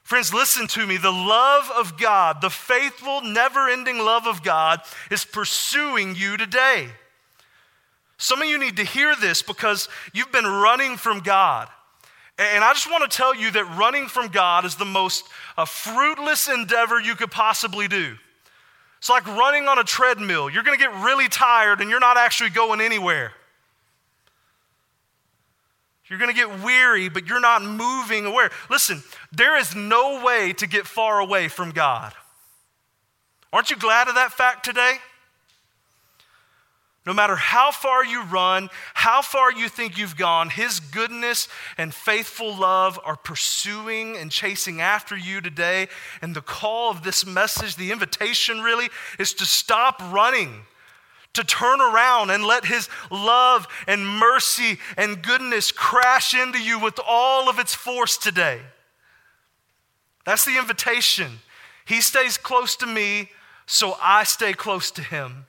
Friends, 0.02 0.34
listen 0.34 0.66
to 0.68 0.86
me. 0.86 0.98
The 0.98 1.10
love 1.10 1.70
of 1.74 1.96
God, 1.96 2.42
the 2.42 2.50
faithful, 2.50 3.22
never 3.22 3.70
ending 3.70 3.98
love 3.98 4.26
of 4.26 4.42
God, 4.42 4.80
is 5.10 5.24
pursuing 5.24 6.14
you 6.14 6.36
today. 6.36 6.90
Some 8.16 8.42
of 8.42 8.48
you 8.48 8.58
need 8.58 8.76
to 8.76 8.84
hear 8.84 9.14
this 9.16 9.42
because 9.42 9.88
you've 10.12 10.32
been 10.32 10.46
running 10.46 10.96
from 10.96 11.20
God. 11.20 11.68
And 12.38 12.64
I 12.64 12.72
just 12.72 12.90
want 12.90 13.08
to 13.08 13.16
tell 13.16 13.34
you 13.34 13.50
that 13.52 13.64
running 13.76 14.06
from 14.06 14.28
God 14.28 14.64
is 14.64 14.74
the 14.74 14.84
most 14.84 15.24
uh, 15.56 15.64
fruitless 15.64 16.48
endeavor 16.48 17.00
you 17.00 17.14
could 17.14 17.30
possibly 17.30 17.86
do. 17.86 18.16
It's 18.98 19.10
like 19.10 19.26
running 19.26 19.68
on 19.68 19.78
a 19.78 19.84
treadmill. 19.84 20.50
You're 20.50 20.62
going 20.62 20.78
to 20.78 20.82
get 20.82 20.92
really 21.04 21.28
tired 21.28 21.80
and 21.80 21.90
you're 21.90 22.00
not 22.00 22.16
actually 22.16 22.50
going 22.50 22.80
anywhere. 22.80 23.32
You're 26.06 26.18
going 26.18 26.30
to 26.30 26.36
get 26.36 26.62
weary, 26.62 27.08
but 27.08 27.26
you're 27.26 27.40
not 27.40 27.62
moving 27.62 28.26
away. 28.26 28.48
Listen, 28.68 29.02
there 29.32 29.58
is 29.58 29.74
no 29.74 30.24
way 30.24 30.52
to 30.54 30.66
get 30.66 30.86
far 30.86 31.20
away 31.20 31.48
from 31.48 31.70
God. 31.70 32.12
Aren't 33.52 33.70
you 33.70 33.76
glad 33.76 34.08
of 34.08 34.16
that 34.16 34.32
fact 34.32 34.64
today? 34.64 34.96
No 37.06 37.12
matter 37.12 37.36
how 37.36 37.70
far 37.70 38.02
you 38.02 38.22
run, 38.22 38.70
how 38.94 39.20
far 39.20 39.52
you 39.52 39.68
think 39.68 39.98
you've 39.98 40.16
gone, 40.16 40.48
His 40.48 40.80
goodness 40.80 41.48
and 41.76 41.92
faithful 41.92 42.56
love 42.56 42.98
are 43.04 43.16
pursuing 43.16 44.16
and 44.16 44.30
chasing 44.30 44.80
after 44.80 45.14
you 45.14 45.42
today. 45.42 45.88
And 46.22 46.34
the 46.34 46.40
call 46.40 46.90
of 46.90 47.02
this 47.02 47.26
message, 47.26 47.76
the 47.76 47.92
invitation 47.92 48.62
really, 48.62 48.88
is 49.18 49.34
to 49.34 49.44
stop 49.44 50.00
running 50.10 50.62
to 51.34 51.44
turn 51.44 51.80
around 51.80 52.30
and 52.30 52.44
let 52.44 52.64
His 52.64 52.88
love 53.10 53.66
and 53.86 54.06
mercy 54.06 54.78
and 54.96 55.22
goodness 55.22 55.72
crash 55.72 56.32
into 56.32 56.58
you 56.58 56.78
with 56.78 56.98
all 57.06 57.50
of 57.50 57.58
its 57.58 57.74
force 57.74 58.16
today. 58.16 58.60
That's 60.24 60.44
the 60.44 60.56
invitation. 60.56 61.40
He 61.84 62.00
stays 62.00 62.38
close 62.38 62.76
to 62.76 62.86
me, 62.86 63.30
so 63.66 63.96
I 64.00 64.24
stay 64.24 64.54
close 64.54 64.90
to 64.92 65.02
Him. 65.02 65.46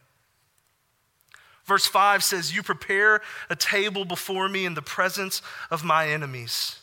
Verse 1.66 1.86
5 1.86 2.24
says, 2.24 2.56
You 2.56 2.64
prepare 2.64 3.22
a 3.50 3.56
table 3.56 4.06
before 4.06 4.48
me 4.48 4.66
in 4.66 4.76
the 4.76 4.82
presence 4.82 5.42
of 5.72 5.84
my 5.84 6.08
enemies. 6.08 6.80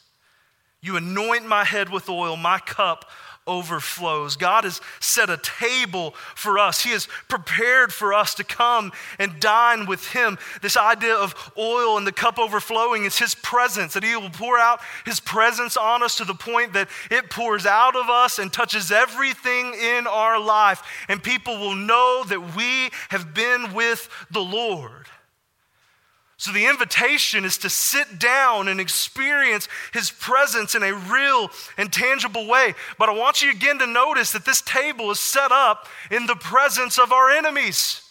You 0.80 0.96
anoint 0.96 1.46
my 1.46 1.64
head 1.64 1.88
with 1.90 2.08
oil, 2.08 2.36
my 2.36 2.58
cup 2.58 3.08
overflows. 3.46 4.36
God 4.36 4.64
has 4.64 4.80
set 5.00 5.28
a 5.28 5.36
table 5.36 6.14
for 6.34 6.58
us. 6.58 6.82
He 6.82 6.90
has 6.90 7.08
prepared 7.28 7.92
for 7.92 8.14
us 8.14 8.34
to 8.34 8.44
come 8.44 8.92
and 9.18 9.40
dine 9.40 9.86
with 9.86 10.08
Him. 10.08 10.38
This 10.60 10.76
idea 10.76 11.14
of 11.14 11.34
oil 11.58 11.98
and 11.98 12.06
the 12.06 12.12
cup 12.12 12.38
overflowing 12.38 13.04
is 13.04 13.18
His 13.18 13.34
presence, 13.34 13.94
that 13.94 14.04
He 14.04 14.14
will 14.14 14.30
pour 14.30 14.58
out 14.58 14.80
His 15.04 15.20
presence 15.20 15.76
on 15.76 16.02
us 16.02 16.16
to 16.16 16.24
the 16.24 16.34
point 16.34 16.72
that 16.74 16.88
it 17.10 17.30
pours 17.30 17.66
out 17.66 17.96
of 17.96 18.08
us 18.08 18.38
and 18.38 18.52
touches 18.52 18.92
everything 18.92 19.74
in 19.74 20.06
our 20.06 20.38
life. 20.38 20.82
And 21.08 21.22
people 21.22 21.58
will 21.58 21.74
know 21.74 22.24
that 22.28 22.56
we 22.56 22.90
have 23.08 23.34
been 23.34 23.74
with 23.74 24.08
the 24.30 24.42
Lord. 24.42 25.06
So 26.42 26.50
the 26.50 26.66
invitation 26.66 27.44
is 27.44 27.56
to 27.58 27.70
sit 27.70 28.18
down 28.18 28.66
and 28.66 28.80
experience 28.80 29.68
his 29.92 30.10
presence 30.10 30.74
in 30.74 30.82
a 30.82 30.92
real 30.92 31.52
and 31.78 31.92
tangible 31.92 32.48
way. 32.48 32.74
But 32.98 33.08
I 33.08 33.12
want 33.12 33.42
you 33.42 33.52
again 33.52 33.78
to 33.78 33.86
notice 33.86 34.32
that 34.32 34.44
this 34.44 34.60
table 34.60 35.12
is 35.12 35.20
set 35.20 35.52
up 35.52 35.86
in 36.10 36.26
the 36.26 36.34
presence 36.34 36.98
of 36.98 37.12
our 37.12 37.30
enemies. 37.30 38.02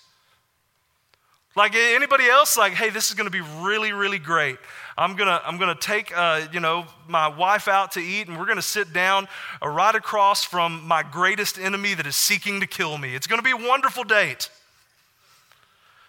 Like 1.58 1.76
anybody 1.76 2.30
else, 2.30 2.56
like, 2.56 2.72
hey, 2.72 2.90
this 2.90 3.10
is 3.10 3.16
going 3.16 3.30
to 3.30 3.32
be 3.32 3.42
really, 3.62 3.92
really 3.92 4.18
great. 4.18 4.56
I'm 4.98 5.18
gonna, 5.18 5.42
I'm 5.46 5.58
gonna 5.58 5.76
take, 5.76 6.18
uh, 6.18 6.48
you 6.54 6.62
know, 6.62 6.86
my 7.10 7.28
wife 7.28 7.68
out 7.68 7.92
to 7.94 8.00
eat, 8.00 8.30
and 8.30 8.40
we're 8.40 8.46
gonna 8.46 8.62
sit 8.62 8.94
down 8.94 9.28
uh, 9.62 9.68
right 9.68 9.96
across 9.96 10.46
from 10.46 10.88
my 10.88 11.04
greatest 11.04 11.60
enemy 11.60 11.96
that 11.96 12.06
is 12.08 12.16
seeking 12.16 12.62
to 12.62 12.68
kill 12.68 12.98
me. 12.98 13.14
It's 13.14 13.28
gonna 13.28 13.42
be 13.42 13.52
a 13.52 13.58
wonderful 13.58 14.06
date. 14.06 14.50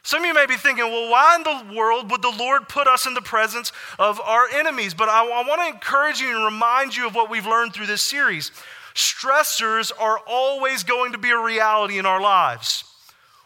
Some 0.05 0.23
of 0.23 0.27
you 0.27 0.35
may 0.35 0.47
be 0.47 0.57
thinking, 0.57 0.85
well, 0.85 1.11
why 1.11 1.37
in 1.37 1.43
the 1.45 1.77
world 1.77 2.11
would 2.11 2.23
the 2.23 2.35
Lord 2.37 2.69
put 2.69 2.88
us 2.88 3.07
in 3.07 3.15
the 3.15 3.23
presence 3.23 3.73
of 3.99 4.21
our 4.21 4.49
enemies? 4.49 4.95
But 4.95 5.09
I, 5.09 5.25
I 5.25 5.47
want 5.47 5.61
to 5.62 5.69
encourage 5.69 6.21
you 6.21 6.35
and 6.35 6.45
remind 6.45 6.97
you 6.97 7.07
of 7.07 7.15
what 7.15 7.31
we've 7.31 7.47
learned 7.47 7.73
through 7.73 7.87
this 7.87 8.03
series. 8.03 8.51
Stressors 8.95 9.93
are 9.99 10.19
always 10.27 10.83
going 10.83 11.12
to 11.12 11.19
be 11.19 11.31
a 11.31 11.38
reality 11.38 11.99
in 11.99 12.07
our 12.07 12.21
lives. 12.21 12.85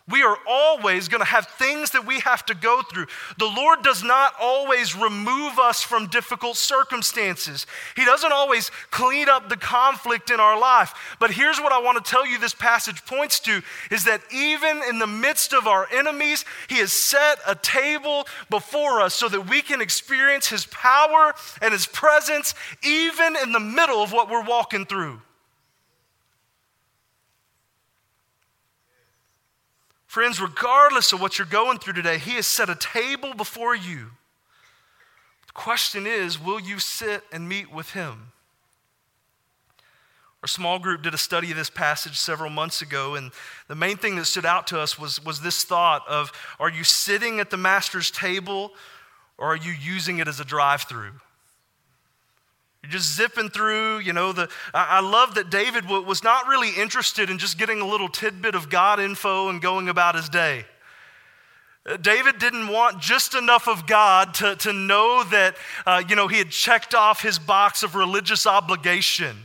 We 0.09 0.23
are 0.23 0.39
always 0.47 1.09
going 1.09 1.21
to 1.21 1.27
have 1.27 1.49
things 1.49 1.91
that 1.91 2.07
we 2.07 2.21
have 2.21 2.47
to 2.47 2.55
go 2.55 2.81
through. 2.83 3.07
The 3.39 3.53
Lord 3.57 3.83
does 3.83 4.05
not 4.05 4.35
always 4.41 4.95
remove 4.95 5.59
us 5.59 5.83
from 5.83 6.07
difficult 6.07 6.57
circumstances. 6.57 7.67
He 7.97 8.05
doesn't 8.05 8.31
always 8.31 8.71
clean 8.93 9.29
up 9.29 9.49
the 9.49 9.57
conflict 9.57 10.31
in 10.31 10.39
our 10.39 10.57
life. 10.57 11.17
But 11.19 11.33
here's 11.33 11.59
what 11.59 11.73
I 11.73 11.81
want 11.81 12.05
to 12.05 12.09
tell 12.09 12.25
you 12.25 12.39
this 12.39 12.55
passage 12.55 13.05
points 13.05 13.41
to 13.41 13.63
is 13.91 14.05
that 14.05 14.21
even 14.33 14.81
in 14.89 15.01
the 15.01 15.09
midst 15.09 15.53
of 15.53 15.67
our 15.67 15.89
enemies, 15.93 16.45
He 16.69 16.77
has 16.77 16.93
set 16.93 17.41
a 17.45 17.57
table 17.57 18.29
before 18.49 19.01
us 19.01 19.13
so 19.13 19.29
that 19.29 19.51
we 19.51 19.61
can 19.61 19.81
experience 19.81 20.47
His 20.47 20.67
power 20.67 21.35
and 21.61 21.73
His 21.73 21.87
presence 21.87 22.55
even 22.85 23.35
in 23.43 23.51
the 23.51 23.59
middle 23.59 24.05
of 24.05 24.13
what 24.13 24.31
we're 24.31 24.45
walking 24.45 24.87
through. 24.87 25.21
Friends, 30.17 30.41
regardless 30.41 31.13
of 31.13 31.21
what 31.21 31.39
you're 31.39 31.47
going 31.47 31.77
through 31.77 31.93
today, 31.93 32.17
He 32.17 32.37
has 32.37 32.47
set 32.47 32.71
a 32.71 32.75
table 32.75 33.35
before 33.35 33.77
you. 33.77 34.13
The 35.47 35.53
question 35.53 36.07
is 36.07 36.43
will 36.43 36.59
you 36.59 36.79
sit 36.79 37.23
and 37.31 37.47
meet 37.47 37.71
with 37.71 37.91
Him? 37.91 38.33
Our 40.43 40.49
small 40.49 40.79
group 40.79 41.03
did 41.03 41.13
a 41.13 41.19
study 41.19 41.51
of 41.51 41.59
this 41.59 41.69
passage 41.69 42.17
several 42.17 42.49
months 42.49 42.81
ago, 42.81 43.15
and 43.15 43.31
the 43.69 43.75
main 43.75 43.99
thing 43.99 44.17
that 44.17 44.25
stood 44.25 44.47
out 44.47 44.67
to 44.69 44.81
us 44.81 44.99
was, 44.99 45.23
was 45.23 45.43
this 45.43 45.65
thought 45.65 46.03
of 46.09 46.33
are 46.59 46.71
you 46.71 46.83
sitting 46.83 47.39
at 47.39 47.51
the 47.51 47.59
master's 47.59 48.11
table 48.11 48.73
or 49.37 49.49
are 49.49 49.57
you 49.57 49.73
using 49.73 50.19
it 50.19 50.29
as 50.29 50.41
a 50.41 50.47
drive 50.47 50.85
through? 50.85 51.13
You're 52.83 52.93
just 52.93 53.17
zipping 53.17 53.49
through, 53.49 53.99
you 54.01 54.13
know. 54.13 54.33
The, 54.33 54.49
I, 54.73 55.01
love 55.01 55.35
that 55.35 55.51
David 55.51 55.89
was 55.89 56.23
not 56.23 56.47
really 56.47 56.71
interested 56.71 57.31
in 57.31 57.39
just 57.39 57.59
getting 57.59 57.81
a 57.81 57.87
little 57.87 58.09
tidbit 58.09 58.55
of 58.55 58.69
God 58.71 59.01
info 59.01 59.49
and 59.49 59.61
going 59.61 59.89
about 59.89 60.15
his 60.15 60.29
day. 60.29 60.65
Uh, 61.85 61.97
David 61.97 62.39
didn't 62.39 62.69
want 62.69 63.01
just 63.01 63.35
enough 63.35 63.67
of 63.69 63.87
God 63.87 64.35
to, 64.35 64.57
to 64.57 64.73
know 64.73 65.25
that, 65.25 65.57
uh, 65.85 66.03
you 66.09 66.15
know, 66.15 66.29
he 66.29 66.39
had 66.39 66.51
checked 66.51 66.95
off 66.95 67.23
his 67.23 67.39
box 67.39 67.83
of 67.83 67.95
religious 67.95 68.47
obligation. 68.47 69.37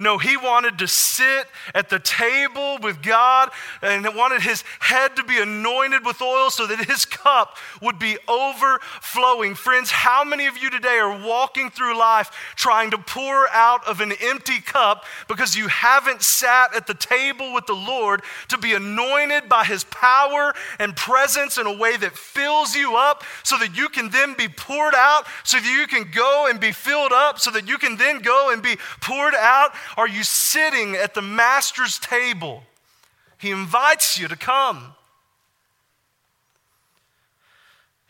No, 0.00 0.16
he 0.16 0.36
wanted 0.36 0.78
to 0.78 0.86
sit 0.86 1.48
at 1.74 1.88
the 1.88 1.98
table 1.98 2.78
with 2.80 3.02
God 3.02 3.50
and 3.82 4.06
wanted 4.14 4.42
his 4.42 4.62
head 4.78 5.16
to 5.16 5.24
be 5.24 5.40
anointed 5.40 6.06
with 6.06 6.22
oil 6.22 6.50
so 6.50 6.68
that 6.68 6.84
his 6.84 7.04
cup 7.04 7.56
would 7.82 7.98
be 7.98 8.16
overflowing. 8.28 9.56
Friends, 9.56 9.90
how 9.90 10.22
many 10.22 10.46
of 10.46 10.56
you 10.56 10.70
today 10.70 10.98
are 10.98 11.26
walking 11.26 11.68
through 11.68 11.98
life 11.98 12.30
trying 12.54 12.92
to 12.92 12.98
pour 12.98 13.48
out 13.50 13.84
of 13.88 14.00
an 14.00 14.12
empty 14.20 14.60
cup 14.60 15.04
because 15.26 15.56
you 15.56 15.66
haven't 15.66 16.22
sat 16.22 16.76
at 16.76 16.86
the 16.86 16.94
table 16.94 17.52
with 17.52 17.66
the 17.66 17.74
Lord 17.74 18.22
to 18.50 18.58
be 18.58 18.74
anointed 18.74 19.48
by 19.48 19.64
his 19.64 19.82
power 19.82 20.54
and 20.78 20.94
presence 20.94 21.58
in 21.58 21.66
a 21.66 21.76
way 21.76 21.96
that 21.96 22.16
fills 22.16 22.76
you 22.76 22.94
up 22.96 23.24
so 23.42 23.58
that 23.58 23.76
you 23.76 23.88
can 23.88 24.10
then 24.10 24.34
be 24.34 24.46
poured 24.46 24.94
out, 24.94 25.26
so 25.42 25.56
that 25.56 25.66
you 25.66 25.88
can 25.88 26.08
go 26.14 26.46
and 26.48 26.60
be 26.60 26.70
filled 26.70 27.12
up, 27.12 27.40
so 27.40 27.50
that 27.50 27.66
you 27.66 27.78
can 27.78 27.96
then 27.96 28.20
go 28.20 28.52
and 28.52 28.62
be 28.62 28.76
poured 29.00 29.34
out? 29.34 29.72
Are 29.96 30.08
you 30.08 30.22
sitting 30.22 30.94
at 30.94 31.14
the 31.14 31.22
master's 31.22 31.98
table? 31.98 32.62
He 33.38 33.50
invites 33.50 34.18
you 34.18 34.28
to 34.28 34.36
come. 34.36 34.94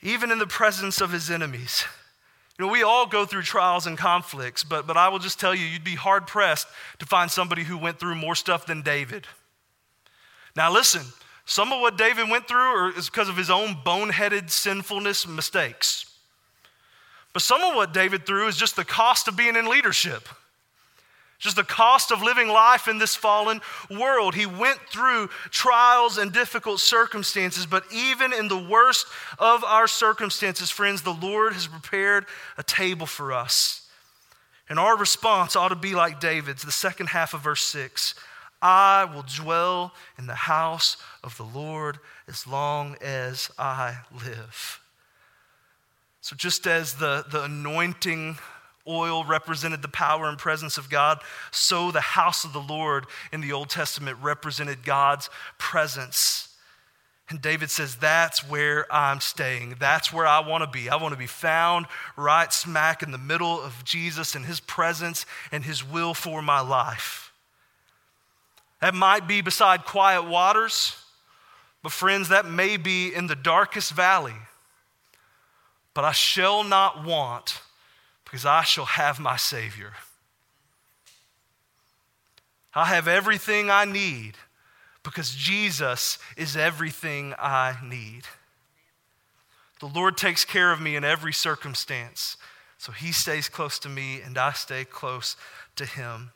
Even 0.03 0.31
in 0.31 0.39
the 0.39 0.47
presence 0.47 1.01
of 1.01 1.13
his 1.13 1.31
enemies. 1.31 1.85
You 2.59 2.67
know, 2.67 2.73
we 2.73 2.83
all 2.83 3.07
go 3.07 3.25
through 3.25 3.43
trials 3.43 3.87
and 3.87 3.97
conflicts, 3.97 4.65
but, 4.65 4.87
but 4.87 4.97
I 4.97 5.09
will 5.09 5.21
just 5.21 5.39
tell 5.39 5.55
you, 5.55 5.65
you'd 5.65 5.85
be 5.85 5.95
hard 5.95 6.27
pressed 6.27 6.67
to 6.99 7.07
find 7.07 7.31
somebody 7.31 7.63
who 7.63 7.79
went 7.79 8.01
through 8.01 8.17
more 8.17 8.35
stuff 8.35 8.67
than 8.67 8.83
David. 8.83 9.27
Now, 10.57 10.73
listen, 10.73 11.03
some 11.45 11.73
of 11.73 11.81
what 11.81 11.97
David 11.97 12.29
went 12.29 12.49
through 12.49 12.95
is 12.95 13.09
because 13.09 13.29
of 13.29 13.37
his 13.37 13.49
own 13.49 13.77
boneheaded 13.85 14.51
sinfulness 14.51 15.25
and 15.25 15.37
mistakes. 15.37 16.07
But 17.33 17.43
some 17.43 17.63
of 17.63 17.77
what 17.77 17.95
David 17.95 18.27
through 18.27 18.49
is 18.49 18.57
just 18.57 18.75
the 18.75 18.85
cost 18.85 19.29
of 19.29 19.37
being 19.37 19.55
in 19.55 19.69
leadership 19.69 20.29
just 21.39 21.57
the 21.57 21.63
cost 21.63 22.11
of 22.11 22.21
living 22.21 22.49
life 22.49 22.89
in 22.89 22.99
this 22.99 23.15
fallen 23.15 23.61
world. 23.91 24.35
He 24.35 24.47
went 24.47 24.81
through 24.91 25.29
trials 25.51 26.19
and 26.19 26.33
difficult 26.33 26.81
circumstances, 26.81 27.65
but 27.65 27.85
even 27.93 28.33
in 28.33 28.49
the 28.49 28.59
worst 28.59 29.07
of 29.39 29.63
our 29.63 29.87
circumstances, 29.87 30.71
friends, 30.71 31.03
the 31.03 31.13
Lord 31.13 31.53
has 31.53 31.69
prepared 31.69 32.27
a 32.57 32.63
table 32.63 33.07
for 33.07 33.33
us. 33.33 33.89
And 34.69 34.79
our 34.79 34.97
response 34.97 35.55
ought 35.57 35.69
to 35.69 35.77
be 35.77 35.95
like 35.95 36.21
David's, 36.21 36.63
the 36.63 36.73
second 36.73 37.09
half 37.09 37.35
of 37.35 37.41
verse 37.41 37.63
6 37.63 38.15
I 38.61 39.05
will 39.05 39.25
dwell 39.37 39.93
in 40.19 40.27
the 40.27 40.35
house 40.35 40.97
of 41.23 41.37
the 41.37 41.45
Lord 41.45 41.99
as 42.27 42.47
long 42.47 42.97
as 43.01 43.51
I 43.57 43.99
live. 44.13 44.81
So, 46.21 46.35
just 46.35 46.67
as 46.67 46.95
the, 46.95 47.25
the 47.31 47.45
anointing 47.45 48.37
oil 48.89 49.25
represented 49.25 49.83
the 49.83 49.89
power 49.89 50.29
and 50.29 50.39
presence 50.39 50.79
of 50.79 50.89
God, 50.89 51.21
so 51.51 51.91
the 51.91 52.01
house 52.01 52.45
of 52.45 52.53
the 52.53 52.61
Lord 52.61 53.07
in 53.33 53.41
the 53.41 53.53
Old 53.53 53.69
Testament 53.69 54.19
represented 54.23 54.85
God's 54.85 55.31
presence. 55.59 56.49
And 57.29 57.43
David 57.43 57.71
says, 57.71 57.97
That's 57.97 58.49
where 58.49 58.91
I'm 58.93 59.21
staying. 59.21 59.77
That's 59.79 60.13
where 60.13 60.27
I 60.27 60.41
want 60.41 60.65
to 60.65 60.71
be. 60.71 60.89
I 60.89 60.97
want 60.97 61.13
to 61.13 61.19
be 61.19 61.27
found 61.27 61.87
right 62.17 62.53
smack 62.53 63.03
in 63.03 63.13
the 63.13 63.19
middle 63.19 63.61
of 63.61 63.85
Jesus 63.85 64.35
and 64.35 64.47
his 64.47 64.61
presence 64.61 65.27
and 65.53 65.65
his 65.65 65.87
will 65.87 66.15
for 66.15 66.41
my 66.41 66.61
life. 66.61 67.33
That 68.81 68.95
might 68.95 69.27
be 69.27 69.41
beside 69.41 69.85
quiet 69.85 70.23
waters, 70.23 70.97
but 71.83 71.93
friends, 71.93 72.29
that 72.29 72.47
may 72.47 72.77
be 72.77 73.13
in 73.13 73.27
the 73.27 73.35
darkest 73.35 73.93
valley. 73.93 74.35
But 75.95 76.05
I 76.05 76.13
shall 76.13 76.63
not 76.63 77.05
want 77.05 77.61
because 78.31 78.45
I 78.45 78.63
shall 78.63 78.85
have 78.85 79.19
my 79.19 79.37
Savior. 79.37 79.95
I 82.75 82.85
have 82.85 83.09
everything 83.09 83.71
I 83.71 83.87
need 83.87 84.35
because 85.03 85.35
Jesus 85.35 86.19
is 86.37 86.55
everything 86.55 87.35
I 87.39 87.77
need. 87.83 88.25
The 89.81 89.87
Lord 89.87 90.19
takes 90.19 90.45
care 90.45 90.73
of 90.73 90.81
me 90.81 90.95
in 90.95 91.05
every 91.05 91.33
circumstance. 91.33 92.37
So 92.77 92.93
he 92.93 93.13
stays 93.13 93.49
close 93.49 93.79
to 93.81 93.89
me 93.89 94.21
and 94.21 94.37
I 94.37 94.53
stay 94.53 94.85
close 94.85 95.35
to 95.77 95.87
him. 95.87 96.33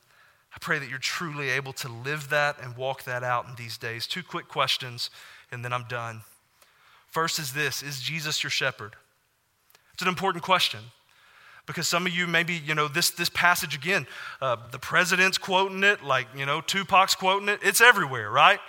I 0.54 0.58
pray 0.60 0.78
that 0.78 0.88
you're 0.88 0.98
truly 0.98 1.50
able 1.50 1.74
to 1.74 1.88
live 1.88 2.30
that 2.30 2.56
and 2.62 2.76
walk 2.76 3.04
that 3.04 3.22
out 3.22 3.46
in 3.46 3.54
these 3.56 3.76
days. 3.76 4.06
Two 4.06 4.22
quick 4.22 4.48
questions 4.48 5.10
and 5.50 5.62
then 5.62 5.72
I'm 5.74 5.84
done. 5.84 6.22
First 7.10 7.38
is 7.38 7.52
this 7.52 7.82
Is 7.82 8.00
Jesus 8.00 8.42
your 8.42 8.50
shepherd? 8.50 8.96
It's 9.92 10.02
an 10.02 10.08
important 10.08 10.42
question 10.42 10.80
because 11.66 11.86
some 11.86 12.06
of 12.06 12.12
you 12.12 12.26
maybe 12.26 12.54
you 12.54 12.74
know 12.74 12.88
this 12.88 13.10
this 13.10 13.28
passage 13.28 13.74
again 13.74 14.06
uh, 14.40 14.56
the 14.70 14.78
president's 14.78 15.38
quoting 15.38 15.84
it 15.84 16.02
like 16.02 16.26
you 16.36 16.46
know 16.46 16.60
tupac's 16.60 17.14
quoting 17.14 17.48
it. 17.48 17.60
It's 17.62 17.80
everywhere 17.80 18.30
right? 18.30 18.60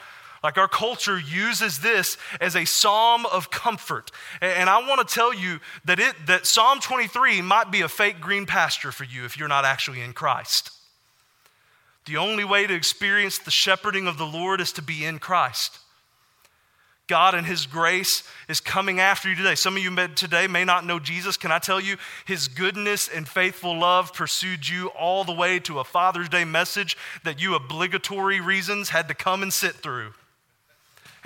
Like 0.43 0.57
our 0.57 0.67
culture 0.67 1.17
uses 1.17 1.79
this 1.79 2.17
as 2.41 2.57
a 2.57 2.65
psalm 2.65 3.25
of 3.27 3.49
comfort. 3.49 4.11
And 4.41 4.69
i 4.69 4.85
want 4.87 5.07
to 5.07 5.13
tell 5.13 5.33
you 5.33 5.59
that 5.85 5.99
it 5.99 6.15
that 6.27 6.45
psalm 6.45 6.79
23 6.79 7.41
might 7.41 7.71
be 7.71 7.81
a 7.81 7.89
fake 7.89 8.19
green 8.19 8.45
pasture 8.45 8.91
for 8.91 9.05
you 9.05 9.25
if 9.25 9.37
you're 9.37 9.47
not 9.47 9.65
actually 9.65 10.01
in 10.01 10.13
christ. 10.13 10.71
The 12.05 12.17
only 12.17 12.43
way 12.43 12.67
to 12.67 12.73
experience 12.73 13.37
the 13.37 13.51
shepherding 13.51 14.07
of 14.07 14.17
the 14.17 14.25
lord 14.25 14.59
is 14.61 14.71
to 14.73 14.81
be 14.81 15.05
in 15.05 15.19
christ 15.19 15.79
God 17.07 17.35
and 17.35 17.45
His 17.45 17.65
grace 17.65 18.23
is 18.47 18.61
coming 18.61 18.99
after 18.99 19.29
you 19.29 19.35
today. 19.35 19.55
Some 19.55 19.75
of 19.75 19.83
you 19.83 20.07
today 20.09 20.47
may 20.47 20.63
not 20.63 20.85
know 20.85 20.99
Jesus. 20.99 21.35
Can 21.35 21.51
I 21.51 21.59
tell 21.59 21.79
you, 21.79 21.97
His 22.25 22.47
goodness 22.47 23.09
and 23.09 23.27
faithful 23.27 23.77
love 23.77 24.13
pursued 24.13 24.67
you 24.67 24.87
all 24.87 25.23
the 25.23 25.33
way 25.33 25.59
to 25.59 25.79
a 25.79 25.83
Father's 25.83 26.29
Day 26.29 26.45
message 26.45 26.97
that 27.23 27.41
you 27.41 27.55
obligatory 27.55 28.39
reasons 28.39 28.89
had 28.89 29.07
to 29.09 29.13
come 29.13 29.43
and 29.43 29.51
sit 29.51 29.75
through. 29.75 30.13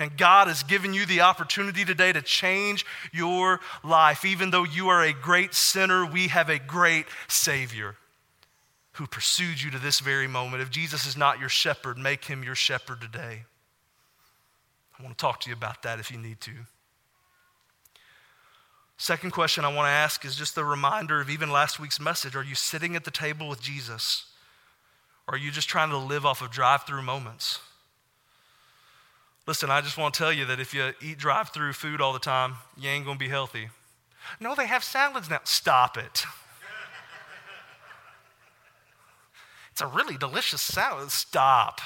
And 0.00 0.16
God 0.16 0.46
has 0.46 0.62
given 0.62 0.94
you 0.94 1.06
the 1.06 1.22
opportunity 1.22 1.84
today 1.84 2.12
to 2.12 2.22
change 2.22 2.86
your 3.12 3.60
life. 3.82 4.24
Even 4.24 4.50
though 4.50 4.64
you 4.64 4.88
are 4.88 5.02
a 5.02 5.12
great 5.12 5.54
sinner, 5.54 6.06
we 6.06 6.28
have 6.28 6.48
a 6.48 6.58
great 6.58 7.06
Savior 7.26 7.96
who 8.92 9.06
pursued 9.06 9.60
you 9.60 9.70
to 9.70 9.78
this 9.78 10.00
very 10.00 10.26
moment. 10.26 10.62
If 10.62 10.70
Jesus 10.70 11.06
is 11.06 11.16
not 11.16 11.40
your 11.40 11.48
shepherd, 11.48 11.98
make 11.98 12.24
him 12.24 12.42
your 12.42 12.56
shepherd 12.56 13.00
today. 13.00 13.44
I 14.98 15.02
want 15.02 15.16
to 15.16 15.22
talk 15.22 15.40
to 15.40 15.50
you 15.50 15.54
about 15.54 15.82
that 15.82 16.00
if 16.00 16.10
you 16.10 16.18
need 16.18 16.40
to. 16.42 16.52
Second 18.96 19.30
question 19.30 19.64
I 19.64 19.72
want 19.72 19.86
to 19.86 19.90
ask 19.90 20.24
is 20.24 20.34
just 20.34 20.58
a 20.58 20.64
reminder 20.64 21.20
of 21.20 21.30
even 21.30 21.50
last 21.50 21.78
week's 21.78 22.00
message. 22.00 22.34
Are 22.34 22.42
you 22.42 22.56
sitting 22.56 22.96
at 22.96 23.04
the 23.04 23.12
table 23.12 23.48
with 23.48 23.62
Jesus? 23.62 24.26
Or 25.28 25.34
are 25.34 25.38
you 25.38 25.52
just 25.52 25.68
trying 25.68 25.90
to 25.90 25.96
live 25.96 26.26
off 26.26 26.42
of 26.42 26.50
drive 26.50 26.82
through 26.82 27.02
moments? 27.02 27.60
Listen, 29.46 29.70
I 29.70 29.80
just 29.82 29.96
want 29.96 30.14
to 30.14 30.18
tell 30.18 30.32
you 30.32 30.44
that 30.46 30.58
if 30.58 30.74
you 30.74 30.92
eat 31.00 31.16
drive 31.16 31.50
through 31.50 31.74
food 31.74 32.00
all 32.00 32.12
the 32.12 32.18
time, 32.18 32.56
you 32.76 32.90
ain't 32.90 33.04
going 33.04 33.18
to 33.18 33.24
be 33.24 33.30
healthy. 33.30 33.68
No, 34.40 34.54
they 34.54 34.66
have 34.66 34.82
salads 34.82 35.30
now. 35.30 35.40
Stop 35.44 35.96
it. 35.96 36.24
it's 39.72 39.80
a 39.80 39.86
really 39.86 40.16
delicious 40.16 40.60
salad. 40.60 41.12
Stop. 41.12 41.80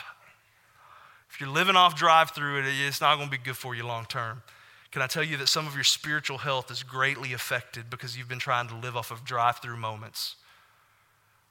If 1.33 1.40
you're 1.40 1.49
living 1.49 1.77
off 1.77 1.97
drive 1.97 2.33
through, 2.33 2.62
it's 2.66 3.01
not 3.01 3.16
going 3.16 3.29
to 3.29 3.31
be 3.31 3.42
good 3.42 3.57
for 3.57 3.75
you 3.75 3.87
long 3.87 4.05
term. 4.05 4.42
Can 4.90 5.01
I 5.01 5.07
tell 5.07 5.25
you 5.25 5.38
that 5.38 5.49
some 5.49 5.66
of 5.66 5.75
your 5.75 5.85
spiritual 5.85 6.37
health 6.37 6.71
is 6.71 6.83
greatly 6.83 7.33
affected 7.33 7.88
because 7.88 8.18
you've 8.18 8.29
been 8.29 8.38
trying 8.38 8.68
to 8.68 8.77
live 8.77 8.99
off 8.99 9.11
of 9.11 9.25
drive 9.25 9.57
through 9.57 9.79
moments? 9.79 10.37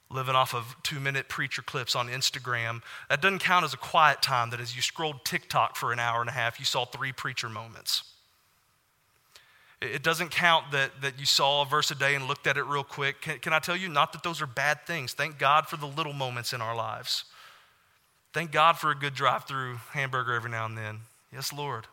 Living 0.08 0.36
off 0.36 0.54
of 0.54 0.76
two 0.84 1.00
minute 1.00 1.28
preacher 1.28 1.62
clips 1.62 1.96
on 1.96 2.06
Instagram. 2.08 2.82
That 3.08 3.20
doesn't 3.20 3.40
count 3.40 3.64
as 3.64 3.74
a 3.74 3.76
quiet 3.76 4.22
time, 4.22 4.50
that 4.50 4.60
as 4.60 4.76
you 4.76 4.82
scrolled 4.82 5.24
TikTok 5.24 5.74
for 5.74 5.92
an 5.92 5.98
hour 5.98 6.20
and 6.20 6.30
a 6.30 6.32
half, 6.32 6.60
you 6.60 6.64
saw 6.64 6.84
three 6.84 7.10
preacher 7.10 7.48
moments. 7.48 8.04
It 9.80 10.04
doesn't 10.04 10.30
count 10.30 10.70
that, 10.70 10.92
that 11.00 11.18
you 11.18 11.26
saw 11.26 11.62
a 11.62 11.64
verse 11.64 11.90
a 11.90 11.96
day 11.96 12.14
and 12.14 12.28
looked 12.28 12.46
at 12.46 12.56
it 12.56 12.62
real 12.62 12.84
quick. 12.84 13.20
Can, 13.20 13.40
can 13.40 13.52
I 13.52 13.58
tell 13.58 13.76
you, 13.76 13.88
not 13.88 14.12
that 14.12 14.22
those 14.22 14.40
are 14.40 14.46
bad 14.46 14.86
things. 14.86 15.12
Thank 15.12 15.38
God 15.38 15.66
for 15.66 15.76
the 15.76 15.86
little 15.86 16.12
moments 16.12 16.52
in 16.52 16.60
our 16.60 16.76
lives. 16.76 17.24
Thank 18.32 18.50
God 18.50 18.78
for 18.78 18.90
a 18.90 18.94
good 18.94 19.14
drive 19.14 19.44
through 19.44 19.76
hamburger 19.90 20.32
every 20.34 20.50
now 20.50 20.64
and 20.64 20.76
then. 20.76 21.00
Yes, 21.32 21.52
Lord. 21.52 21.86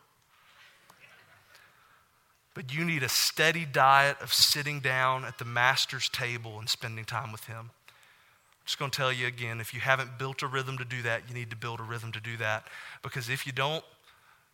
But 2.54 2.74
you 2.74 2.84
need 2.84 3.02
a 3.02 3.08
steady 3.08 3.64
diet 3.64 4.16
of 4.20 4.32
sitting 4.32 4.80
down 4.80 5.24
at 5.24 5.38
the 5.38 5.44
Master's 5.44 6.08
table 6.08 6.58
and 6.58 6.68
spending 6.68 7.04
time 7.04 7.30
with 7.30 7.44
Him. 7.44 7.70
I'm 7.70 8.64
just 8.64 8.78
going 8.78 8.90
to 8.90 8.96
tell 8.96 9.12
you 9.12 9.26
again 9.26 9.60
if 9.60 9.72
you 9.74 9.80
haven't 9.80 10.18
built 10.18 10.42
a 10.42 10.46
rhythm 10.46 10.78
to 10.78 10.84
do 10.84 11.02
that, 11.02 11.22
you 11.28 11.34
need 11.34 11.50
to 11.50 11.56
build 11.56 11.78
a 11.78 11.82
rhythm 11.82 12.10
to 12.12 12.20
do 12.20 12.36
that. 12.38 12.66
Because 13.02 13.28
if 13.28 13.46
you 13.46 13.52
don't, 13.52 13.84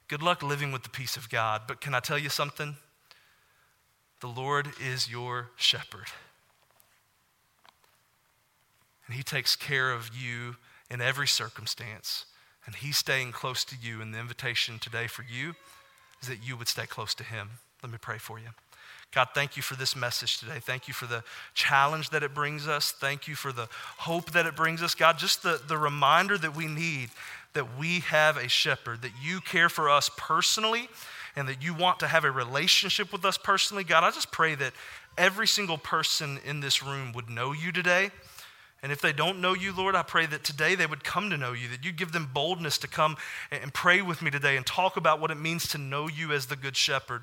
good 0.09 0.23
luck 0.23 0.43
living 0.43 0.73
with 0.73 0.83
the 0.83 0.91
peace 0.91 1.17
of 1.17 1.31
God. 1.31 1.63
But 1.67 1.81
can 1.81 1.95
I 1.95 2.01
tell 2.01 2.19
you 2.19 2.29
something? 2.29 2.77
The 4.21 4.29
Lord 4.29 4.69
is 4.81 5.11
your 5.11 5.51
shepherd. 5.57 6.07
And 9.07 9.17
He 9.17 9.23
takes 9.23 9.57
care 9.57 9.93
of 9.93 10.11
you 10.15 10.57
in 10.91 11.01
every 11.01 11.27
circumstance. 11.29 12.27
And 12.65 12.75
He's 12.75 12.97
staying 12.97 13.33
close 13.33 13.65
to 13.65 13.77
you. 13.81 14.01
And 14.01 14.15
the 14.15 14.19
invitation 14.19 14.79
today 14.79 15.07
for 15.07 15.23
you 15.23 15.55
is 16.21 16.29
that 16.29 16.47
you 16.47 16.57
would 16.57 16.69
stay 16.69 16.87
close 16.87 17.15
to 17.15 17.25
Him. 17.25 17.51
Let 17.83 17.93
me 17.93 17.99
pray 18.01 18.19
for 18.19 18.39
you. 18.39 18.49
God, 19.13 19.29
thank 19.35 19.57
you 19.57 19.63
for 19.63 19.77
this 19.77 19.95
message 19.95 20.39
today. 20.39 20.59
Thank 20.61 20.89
you 20.89 20.95
for 20.95 21.07
the 21.07 21.23
challenge 21.55 22.11
that 22.11 22.23
it 22.23 22.35
brings 22.35 22.67
us. 22.67 22.91
Thank 22.91 23.29
you 23.29 23.35
for 23.35 23.53
the 23.53 23.69
hope 23.99 24.33
that 24.33 24.47
it 24.47 24.57
brings 24.57 24.83
us. 24.83 24.95
God, 24.95 25.17
just 25.17 25.43
the, 25.43 25.61
the 25.67 25.79
reminder 25.79 26.37
that 26.37 26.57
we 26.57 26.67
need 26.67 27.11
that 27.57 27.79
we 27.79 28.01
have 28.01 28.37
a 28.37 28.49
shepherd, 28.49 29.01
that 29.01 29.13
you 29.21 29.41
care 29.41 29.71
for 29.71 29.89
us 29.89 30.11
personally, 30.19 30.91
and 31.35 31.49
that 31.49 31.63
you 31.63 31.73
want 31.73 31.99
to 32.01 32.07
have 32.07 32.23
a 32.25 32.31
relationship 32.31 33.11
with 33.11 33.25
us 33.25 33.39
personally. 33.39 33.83
God, 33.83 34.05
I 34.05 34.11
just 34.11 34.31
pray 34.31 34.55
that 34.57 34.75
every 35.17 35.47
single 35.47 35.79
person 35.79 36.39
in 36.45 36.61
this 36.61 36.83
room 36.83 37.13
would 37.15 37.31
know 37.31 37.53
you 37.53 37.73
today 37.73 38.11
and 38.87 38.93
if 38.93 39.01
they 39.01 39.13
don't 39.13 39.41
know 39.41 39.53
you, 39.53 39.75
Lord, 39.75 39.97
I 39.97 40.05
pray 40.05 40.27
that 40.27 40.45
today 40.45 40.77
they 40.77 40.87
would 40.87 41.03
come 41.03 41.29
to 41.31 41.37
know 41.37 41.53
you, 41.53 41.67
that 41.71 41.85
you 41.85 41.91
give 41.91 42.13
them 42.13 42.31
boldness 42.33 42.79
to 42.79 42.87
come 42.87 43.17
and 43.51 43.75
pray 43.75 44.01
with 44.01 44.23
me 44.23 44.31
today 44.31 44.57
and 44.57 44.65
talk 44.65 44.97
about 44.97 45.19
what 45.19 45.33
it 45.33 45.35
means 45.35 45.67
to 45.71 45.79
know 45.79 46.07
you 46.07 46.31
as 46.31 46.47
the 46.47 46.55
Good 46.55 46.77
Shepherd. 46.77 47.23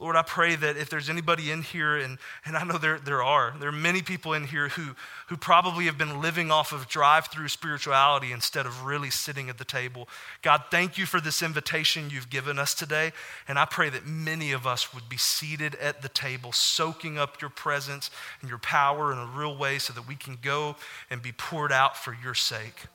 Lord, 0.00 0.14
I 0.14 0.22
pray 0.22 0.54
that 0.54 0.76
if 0.76 0.88
there's 0.90 1.10
anybody 1.10 1.50
in 1.50 1.62
here, 1.62 1.96
and, 1.96 2.18
and 2.44 2.56
I 2.56 2.62
know 2.62 2.78
there, 2.78 3.00
there 3.00 3.20
are, 3.20 3.56
there 3.58 3.70
are 3.70 3.72
many 3.72 4.00
people 4.00 4.32
in 4.32 4.44
here 4.44 4.68
who, 4.68 4.94
who 5.26 5.36
probably 5.36 5.86
have 5.86 5.98
been 5.98 6.22
living 6.22 6.52
off 6.52 6.72
of 6.72 6.86
drive 6.86 7.26
through 7.26 7.48
spirituality 7.48 8.30
instead 8.30 8.64
of 8.64 8.84
really 8.84 9.10
sitting 9.10 9.48
at 9.48 9.58
the 9.58 9.64
table. 9.64 10.08
God, 10.40 10.62
thank 10.70 10.98
you 10.98 11.04
for 11.04 11.20
this 11.20 11.42
invitation 11.42 12.10
you've 12.10 12.30
given 12.30 12.60
us 12.60 12.74
today. 12.74 13.10
And 13.48 13.58
I 13.58 13.64
pray 13.64 13.90
that 13.90 14.06
many 14.06 14.52
of 14.52 14.68
us 14.68 14.94
would 14.94 15.08
be 15.08 15.16
seated 15.16 15.74
at 15.74 16.00
the 16.00 16.08
table, 16.08 16.52
soaking 16.52 17.18
up 17.18 17.40
your 17.40 17.50
presence 17.50 18.08
and 18.40 18.48
your 18.48 18.60
power 18.60 19.12
in 19.12 19.18
a 19.18 19.26
real 19.26 19.56
way 19.56 19.80
so 19.80 19.92
that 19.94 20.06
we 20.06 20.14
can 20.14 20.38
go 20.40 20.76
and 21.10 21.20
be 21.20 21.32
poured 21.32 21.72
out 21.72 21.96
for 21.96 22.16
your 22.22 22.34
sake. 22.34 22.86